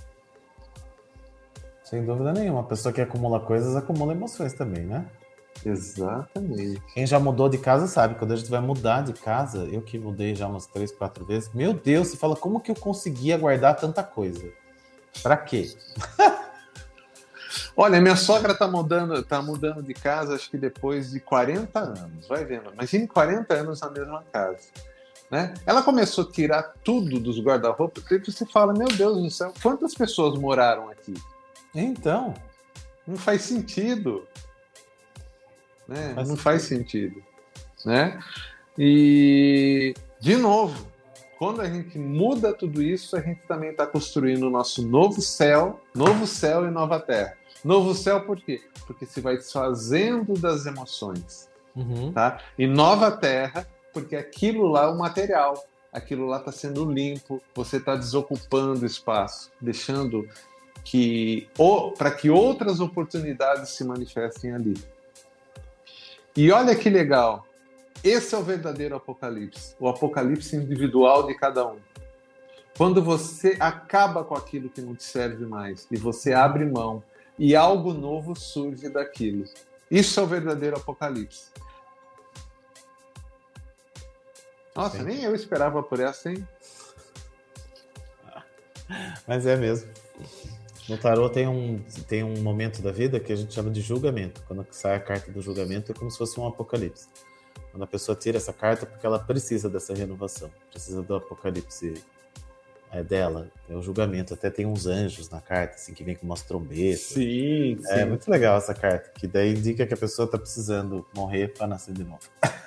Sem 1.82 2.04
dúvida 2.04 2.34
nenhuma. 2.34 2.60
A 2.60 2.64
pessoa 2.64 2.92
que 2.92 3.00
acumula 3.00 3.40
coisas 3.40 3.74
acumula 3.74 4.12
emoções 4.12 4.52
também, 4.52 4.84
né? 4.84 5.06
Exatamente. 5.64 6.82
Quem 6.92 7.06
já 7.06 7.18
mudou 7.18 7.48
de 7.48 7.56
casa 7.56 7.86
sabe, 7.86 8.14
quando 8.16 8.32
a 8.32 8.36
gente 8.36 8.50
vai 8.50 8.60
mudar 8.60 9.02
de 9.02 9.14
casa, 9.14 9.64
eu 9.64 9.80
que 9.80 9.98
mudei 9.98 10.34
já 10.34 10.46
umas 10.46 10.66
três, 10.66 10.92
quatro 10.92 11.24
vezes, 11.24 11.50
meu 11.52 11.72
Deus, 11.72 12.08
você 12.08 12.16
fala, 12.18 12.36
como 12.36 12.60
que 12.60 12.70
eu 12.70 12.76
conseguia 12.76 13.38
guardar 13.38 13.74
tanta 13.74 14.02
coisa? 14.02 14.46
Pra 15.22 15.36
quê? 15.36 15.74
Olha, 17.74 18.00
minha 18.00 18.16
sogra 18.16 18.52
está 18.52 18.68
mudando, 18.68 19.22
tá 19.22 19.40
mudando 19.40 19.82
de 19.82 19.94
casa, 19.94 20.34
acho 20.34 20.50
que 20.50 20.58
depois 20.58 21.10
de 21.10 21.20
40 21.20 21.78
anos. 21.78 22.28
Vai 22.28 22.44
vendo. 22.44 22.70
Imagine 22.72 23.08
40 23.08 23.54
anos 23.54 23.80
na 23.80 23.90
mesma 23.90 24.22
casa. 24.30 24.68
Né? 25.30 25.54
Ela 25.66 25.82
começou 25.82 26.24
a 26.24 26.30
tirar 26.30 26.74
tudo 26.82 27.20
dos 27.20 27.38
guarda-roupa, 27.40 28.00
e 28.10 28.18
você 28.18 28.46
fala, 28.46 28.72
meu 28.72 28.88
Deus 28.88 29.22
do 29.22 29.30
céu, 29.30 29.52
quantas 29.62 29.94
pessoas 29.94 30.38
moraram 30.38 30.88
aqui? 30.88 31.14
Então, 31.74 32.34
não 33.06 33.16
faz 33.16 33.42
sentido. 33.42 34.26
Né? 35.86 36.14
Faz 36.14 36.28
não 36.28 36.36
sentido. 36.36 36.42
faz 36.42 36.62
sentido. 36.62 37.22
Né? 37.84 38.18
E, 38.76 39.94
de 40.20 40.36
novo, 40.36 40.86
quando 41.38 41.60
a 41.60 41.68
gente 41.68 41.98
muda 41.98 42.52
tudo 42.52 42.82
isso, 42.82 43.16
a 43.16 43.20
gente 43.20 43.42
também 43.46 43.70
está 43.70 43.86
construindo 43.86 44.44
o 44.44 44.50
nosso 44.50 44.86
novo 44.86 45.20
céu, 45.20 45.80
novo 45.94 46.26
céu 46.26 46.66
e 46.66 46.70
nova 46.70 46.98
terra. 46.98 47.34
Novo 47.64 47.94
céu 47.94 48.22
por 48.22 48.40
quê? 48.40 48.60
Porque 48.86 49.04
se 49.04 49.20
vai 49.20 49.36
desfazendo 49.36 50.34
das 50.34 50.64
emoções. 50.66 51.48
uhum, 51.76 52.12
Tá? 52.12 52.40
E 52.58 52.66
nova 52.66 53.10
terra, 53.10 53.66
porque 53.92 54.16
aquilo 54.16 54.66
lá 54.66 54.84
é 54.84 54.88
o 54.88 54.98
material. 54.98 55.66
Aquilo 55.92 56.26
lá 56.26 56.38
está 56.38 56.52
sendo 56.52 56.90
limpo, 56.90 57.40
você 57.54 57.78
está 57.78 57.96
desocupando 57.96 58.84
espaço, 58.84 59.50
deixando 59.60 60.28
que 60.84 61.48
para 61.96 62.10
que 62.10 62.30
outras 62.30 62.78
oportunidades 62.80 63.70
se 63.70 63.84
manifestem 63.84 64.54
ali. 64.54 64.74
E 66.36 66.52
olha 66.52 66.76
que 66.76 66.88
legal, 66.90 67.46
esse 68.04 68.34
é 68.34 68.38
o 68.38 68.42
verdadeiro 68.42 68.94
apocalipse, 68.94 69.74
o 69.80 69.88
apocalipse 69.88 70.54
individual 70.54 71.26
de 71.26 71.34
cada 71.34 71.66
um. 71.66 71.78
Quando 72.76 73.02
você 73.02 73.56
acaba 73.58 74.22
com 74.22 74.36
aquilo 74.36 74.68
que 74.68 74.80
não 74.80 74.94
te 74.94 75.02
serve 75.02 75.44
mais 75.46 75.86
e 75.90 75.96
você 75.96 76.32
abre 76.32 76.64
mão 76.64 77.02
e 77.38 77.56
algo 77.56 77.92
novo 77.92 78.36
surge 78.36 78.88
daquilo. 78.88 79.44
Isso 79.90 80.20
é 80.20 80.22
o 80.22 80.26
verdadeiro 80.26 80.76
apocalipse. 80.76 81.50
Nossa, 84.78 85.02
nem 85.02 85.24
eu 85.24 85.34
esperava 85.34 85.82
por 85.82 85.98
essa, 85.98 86.30
hein? 86.30 86.46
mas 89.26 89.44
é 89.44 89.56
mesmo. 89.56 89.90
No 90.88 90.96
tarô 90.96 91.28
tem 91.28 91.48
um, 91.48 91.82
tem 92.06 92.22
um 92.22 92.40
momento 92.40 92.80
da 92.80 92.92
vida 92.92 93.18
que 93.18 93.32
a 93.32 93.36
gente 93.36 93.52
chama 93.52 93.70
de 93.70 93.80
julgamento. 93.80 94.40
Quando 94.46 94.64
sai 94.70 94.94
a 94.94 95.00
carta 95.00 95.32
do 95.32 95.42
julgamento 95.42 95.90
é 95.90 95.94
como 95.94 96.08
se 96.10 96.16
fosse 96.16 96.38
um 96.38 96.46
apocalipse. 96.46 97.08
Quando 97.72 97.82
a 97.82 97.86
pessoa 97.88 98.16
tira 98.16 98.38
essa 98.38 98.52
carta 98.52 98.84
é 98.84 98.88
porque 98.88 99.04
ela 99.04 99.18
precisa 99.18 99.68
dessa 99.68 99.92
renovação, 99.92 100.48
precisa 100.70 101.02
do 101.02 101.16
apocalipse 101.16 102.02
é, 102.90 103.02
dela, 103.02 103.50
é 103.68 103.74
o 103.74 103.82
julgamento. 103.82 104.32
Até 104.32 104.48
tem 104.48 104.64
uns 104.64 104.86
anjos 104.86 105.28
na 105.28 105.40
carta, 105.40 105.74
assim, 105.74 105.92
que 105.92 106.04
vem 106.04 106.14
com 106.14 106.24
umas 106.24 106.42
trombetas. 106.42 107.00
Sim, 107.00 107.78
sim. 107.80 107.90
É 107.90 108.04
muito 108.04 108.30
legal 108.30 108.56
essa 108.56 108.72
carta, 108.72 109.10
que 109.14 109.26
daí 109.26 109.50
indica 109.50 109.86
que 109.86 109.92
a 109.92 109.96
pessoa 109.96 110.24
está 110.24 110.38
precisando 110.38 111.04
morrer 111.14 111.48
para 111.48 111.66
nascer 111.66 111.92
de 111.92 112.04
novo. 112.04 112.20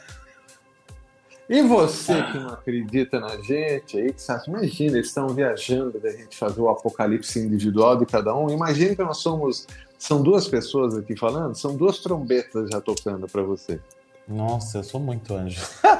E 1.52 1.62
você 1.62 2.24
que 2.32 2.40
não 2.40 2.54
acredita 2.54 3.20
na 3.20 3.36
gente, 3.42 3.98
aí 3.98 4.14
que 4.14 4.32
acha, 4.32 4.50
imagina, 4.50 4.96
eles 4.96 5.08
estão 5.08 5.28
viajando 5.28 6.00
da 6.00 6.10
gente 6.10 6.38
fazer 6.38 6.62
o 6.62 6.70
apocalipse 6.70 7.40
individual 7.40 7.98
de 7.98 8.06
cada 8.06 8.34
um. 8.34 8.50
Imagina 8.50 8.96
que 8.96 9.04
nós 9.04 9.18
somos, 9.18 9.68
são 9.98 10.24
duas 10.24 10.48
pessoas 10.48 10.96
aqui 10.96 11.14
falando, 11.14 11.54
são 11.56 11.76
duas 11.76 12.00
trombetas 12.00 12.70
já 12.70 12.80
tocando 12.80 13.28
para 13.28 13.42
você. 13.42 13.82
Nossa, 14.26 14.78
eu 14.78 14.84
sou 14.86 15.02
muito 15.02 15.34
anjo. 15.34 15.60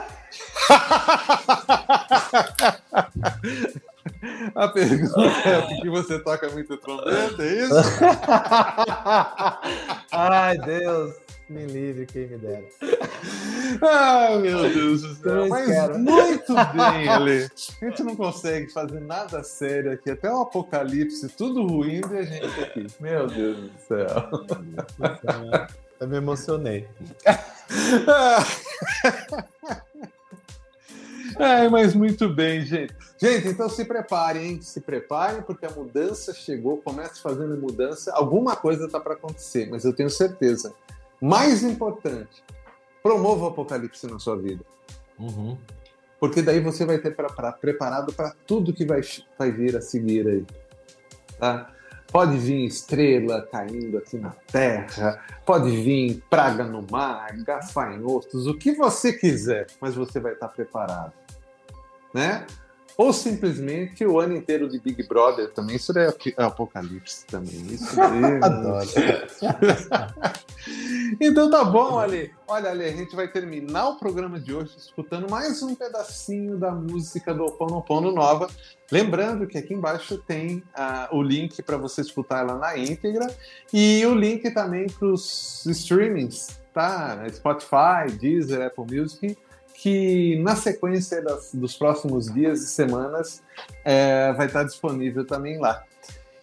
A 4.56 4.70
pergunta 4.70 5.50
é 5.50 5.62
por 5.62 5.82
que 5.82 5.90
você 5.90 6.18
toca 6.20 6.50
muito 6.52 6.78
trombeta, 6.78 7.44
é 7.44 7.62
isso? 7.62 7.76
Ai, 10.12 10.58
Deus, 10.60 11.14
me 11.52 11.66
livre 11.66 12.06
quem 12.06 12.28
me 12.28 12.38
dera. 12.38 12.64
Ai, 13.82 14.38
meu 14.44 14.62
Deus 14.74 15.02
do 15.02 15.16
céu. 15.16 15.48
Mas 15.48 15.68
cara. 15.68 15.98
muito 15.98 16.54
bem, 16.74 17.08
Ale. 17.08 17.50
A 17.82 17.86
gente 17.86 18.04
não 18.04 18.16
consegue 18.16 18.72
fazer 18.72 19.02
nada 19.02 19.44
sério 19.44 19.92
aqui, 19.92 20.10
até 20.10 20.32
o 20.32 20.42
apocalipse, 20.42 21.28
tudo 21.30 21.68
ruindo 21.68 22.16
e 22.16 22.20
a 22.20 22.24
gente 22.24 22.62
aqui. 22.62 22.88
Meu 23.00 23.28
Deus 23.28 23.58
do 23.58 23.72
céu. 23.88 24.08
Eu 26.00 26.08
me 26.08 26.18
emocionei. 26.18 26.88
Ai, 31.38 31.70
mas 31.70 31.96
muito 31.96 32.28
bem, 32.30 32.66
gente. 32.66 32.94
Gente, 33.18 33.50
então 33.50 33.70
se 33.70 33.86
preparem, 33.86 34.46
hein? 34.46 34.62
Se 34.62 34.82
preparem, 34.82 35.44
porque 35.44 35.66
a 35.66 35.70
mudança 35.70 36.34
chegou. 36.34 36.78
Comece 36.78 37.22
fazendo 37.22 37.56
mudança. 37.56 38.12
Alguma 38.14 38.56
coisa 38.56 38.90
tá 38.90 39.00
para 39.00 39.14
acontecer, 39.14 39.70
mas 39.70 39.86
eu 39.86 39.94
tenho 39.94 40.10
certeza. 40.10 40.74
Mais 41.22 41.64
importante, 41.64 42.44
promova 43.04 43.46
o 43.46 43.48
apocalipse 43.48 44.08
na 44.08 44.18
sua 44.20 44.36
vida. 44.38 44.66
Uhum. 45.20 45.58
Porque 46.20 46.42
daí 46.42 46.60
você 46.60 46.86
vai 46.86 46.98
ter 46.98 47.16
pra, 47.16 47.28
pra- 47.30 47.52
preparado 47.52 48.12
para 48.14 48.34
tudo 48.46 48.74
que 48.74 48.86
vai, 48.86 49.02
vai 49.38 49.52
vir 49.52 49.76
a 49.78 49.82
seguir 49.82 50.28
aí. 50.28 50.46
Tá? 51.40 51.72
Pode 52.12 52.38
vir 52.38 52.66
estrela 52.66 53.48
caindo 53.52 53.98
aqui 53.98 54.18
na 54.18 54.32
terra, 54.32 55.24
pode 55.46 55.70
vir 55.72 56.22
praga 56.30 56.64
no 56.66 56.86
mar, 56.92 57.32
gafanhotos, 57.38 58.48
o 58.48 58.58
que 58.58 58.74
você 58.74 59.14
quiser, 59.14 59.68
mas 59.80 59.96
você 59.96 60.20
vai 60.20 60.34
estar 60.34 60.50
preparado. 60.50 61.14
Né? 62.14 62.46
Ou 62.98 63.14
simplesmente 63.14 64.06
o 64.06 64.20
ano 64.20 64.36
inteiro 64.36 64.70
de 64.70 64.80
Big 64.80 65.08
Brother 65.08 65.52
também, 65.52 65.76
isso 65.76 65.94
daí 65.94 66.08
é 66.08 66.34
é 66.38 66.44
apocalipse 66.44 67.26
também. 67.26 67.66
Isso 67.68 67.96
daí, 67.96 68.36
Adoro. 68.44 68.88
então 71.20 71.50
tá 71.50 71.64
bom, 71.64 71.98
Ale. 71.98 72.32
Olha, 72.48 72.70
Ale, 72.70 72.86
a 72.86 72.92
gente 72.92 73.16
vai 73.16 73.28
terminar 73.28 73.90
o 73.90 73.96
programa 73.98 74.40
de 74.40 74.54
hoje 74.54 74.76
escutando 74.78 75.30
mais 75.30 75.64
um 75.64 75.74
pedacinho 75.74 76.58
da 76.58 76.72
música 76.72 77.34
do 77.34 77.46
Oponopono 77.46 78.12
Nova. 78.12 78.50
Lembrando 78.92 79.48
que 79.48 79.58
aqui 79.58 79.74
embaixo 79.74 80.18
tem 80.18 80.62
ah, 80.76 81.08
o 81.12 81.22
link 81.22 81.62
para 81.64 81.78
você 81.78 82.02
escutar 82.02 82.40
ela 82.40 82.58
na 82.58 82.78
íntegra 82.78 83.34
e 83.74 84.06
o 84.06 84.14
link 84.14 84.52
também 84.52 84.88
para 84.88 85.08
os 85.08 85.66
streamings, 85.66 86.60
tá? 86.74 87.26
Spotify, 87.30 88.12
Deezer, 88.20 88.66
Apple 88.66 88.86
Music, 88.94 89.38
que 89.82 90.38
na 90.44 90.56
sequência 90.56 91.22
das- 91.24 91.50
dos 91.54 91.76
próximos 91.76 92.32
dias 92.32 92.62
e 92.62 92.68
semanas 92.68 93.42
é, 93.84 94.32
vai 94.34 94.46
estar 94.46 94.64
disponível 94.64 95.26
também 95.26 95.58
lá. 95.60 95.84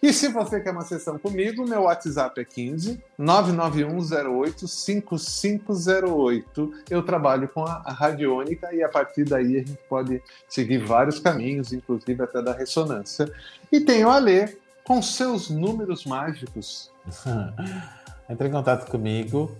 E 0.01 0.13
se 0.13 0.29
você 0.29 0.61
quer 0.61 0.71
uma 0.71 0.83
sessão 0.83 1.17
comigo, 1.19 1.67
meu 1.67 1.81
WhatsApp 1.83 2.39
é 2.39 2.45
15 2.45 3.01
99108 3.17 4.65
5508. 4.67 6.71
Eu 6.89 7.03
trabalho 7.03 7.47
com 7.49 7.65
a, 7.65 7.81
a 7.85 7.91
radiônica 7.91 8.73
e 8.73 8.81
a 8.83 8.87
partir 8.89 9.25
daí 9.25 9.57
a 9.57 9.59
gente 9.59 9.77
pode 9.89 10.21
seguir 10.47 10.77
vários 10.79 11.19
caminhos, 11.19 11.73
inclusive 11.73 12.21
até 12.23 12.41
da 12.41 12.53
ressonância. 12.53 13.29
E 13.71 13.79
tem 13.81 14.03
o 14.05 14.09
Alê 14.09 14.55
com 14.85 15.01
seus 15.01 15.49
números 15.49 16.05
mágicos. 16.05 16.89
Entre 18.29 18.47
em 18.47 18.51
contato 18.51 18.89
comigo. 18.89 19.51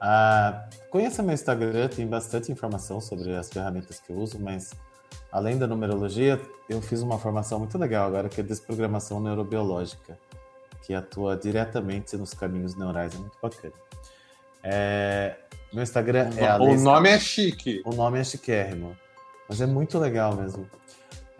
Ah, 0.00 0.68
conheça 0.90 1.22
meu 1.22 1.34
Instagram, 1.34 1.88
tem 1.88 2.06
bastante 2.06 2.52
informação 2.52 3.00
sobre 3.00 3.34
as 3.34 3.48
ferramentas 3.48 4.00
que 4.00 4.12
eu 4.12 4.16
uso, 4.16 4.38
mas 4.38 4.72
além 5.32 5.58
da 5.58 5.66
numerologia, 5.66 6.40
eu 6.68 6.80
fiz 6.82 7.00
uma 7.00 7.18
formação 7.18 7.58
muito 7.58 7.76
legal 7.78 8.08
agora 8.08 8.28
que 8.28 8.40
é 8.40 8.44
desprogramação 8.44 9.20
neurobiológica, 9.20 10.18
que 10.82 10.94
atua 10.94 11.36
diretamente 11.36 12.16
nos 12.16 12.34
caminhos 12.34 12.76
neurais, 12.76 13.14
é 13.14 13.18
muito 13.18 13.38
bacana. 13.40 13.74
É, 14.62 15.36
meu 15.72 15.82
Instagram 15.82 16.30
é 16.36 16.54
o 16.56 16.76
nome 16.76 17.10
é 17.10 17.18
chique. 17.18 17.82
O 17.84 17.92
nome 17.92 18.18
é 18.18 18.24
chiquérrimo, 18.24 18.96
mas 19.48 19.60
é 19.60 19.66
muito 19.66 19.98
legal 19.98 20.34
mesmo. 20.34 20.68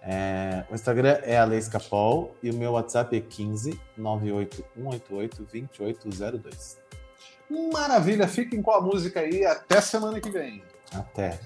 É, 0.02 0.64
o 0.70 0.74
Instagram 0.74 1.18
é 1.22 1.38
Alex 1.38 1.68
Capol 1.68 2.36
e 2.42 2.50
o 2.50 2.54
meu 2.54 2.72
WhatsApp 2.72 3.16
é 3.16 3.20
15 3.20 3.80
98188 3.96 5.42
2802. 5.50 6.83
Maravilha, 7.72 8.26
fiquem 8.26 8.62
com 8.62 8.72
a 8.72 8.80
música 8.80 9.20
aí. 9.20 9.44
Até 9.44 9.80
semana 9.80 10.20
que 10.20 10.30
vem. 10.30 10.62
Até. 10.92 11.38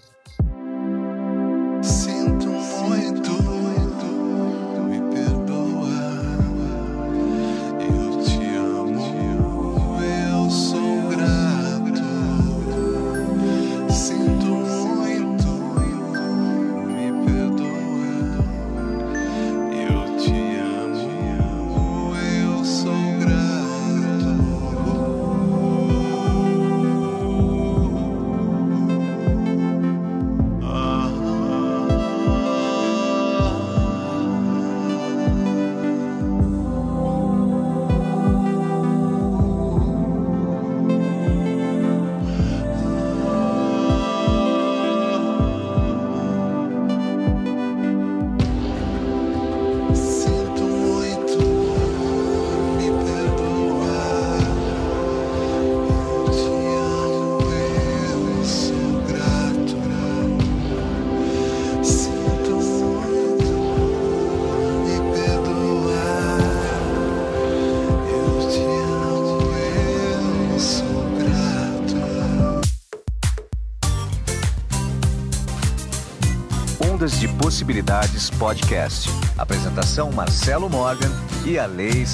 Possibilidades 77.69 78.31
Podcast. 78.31 79.11
Apresentação 79.37 80.11
Marcelo 80.11 80.71
Morgan 80.71 81.11
e 81.45 81.59
a 81.59 81.67
Lei. 81.67 82.07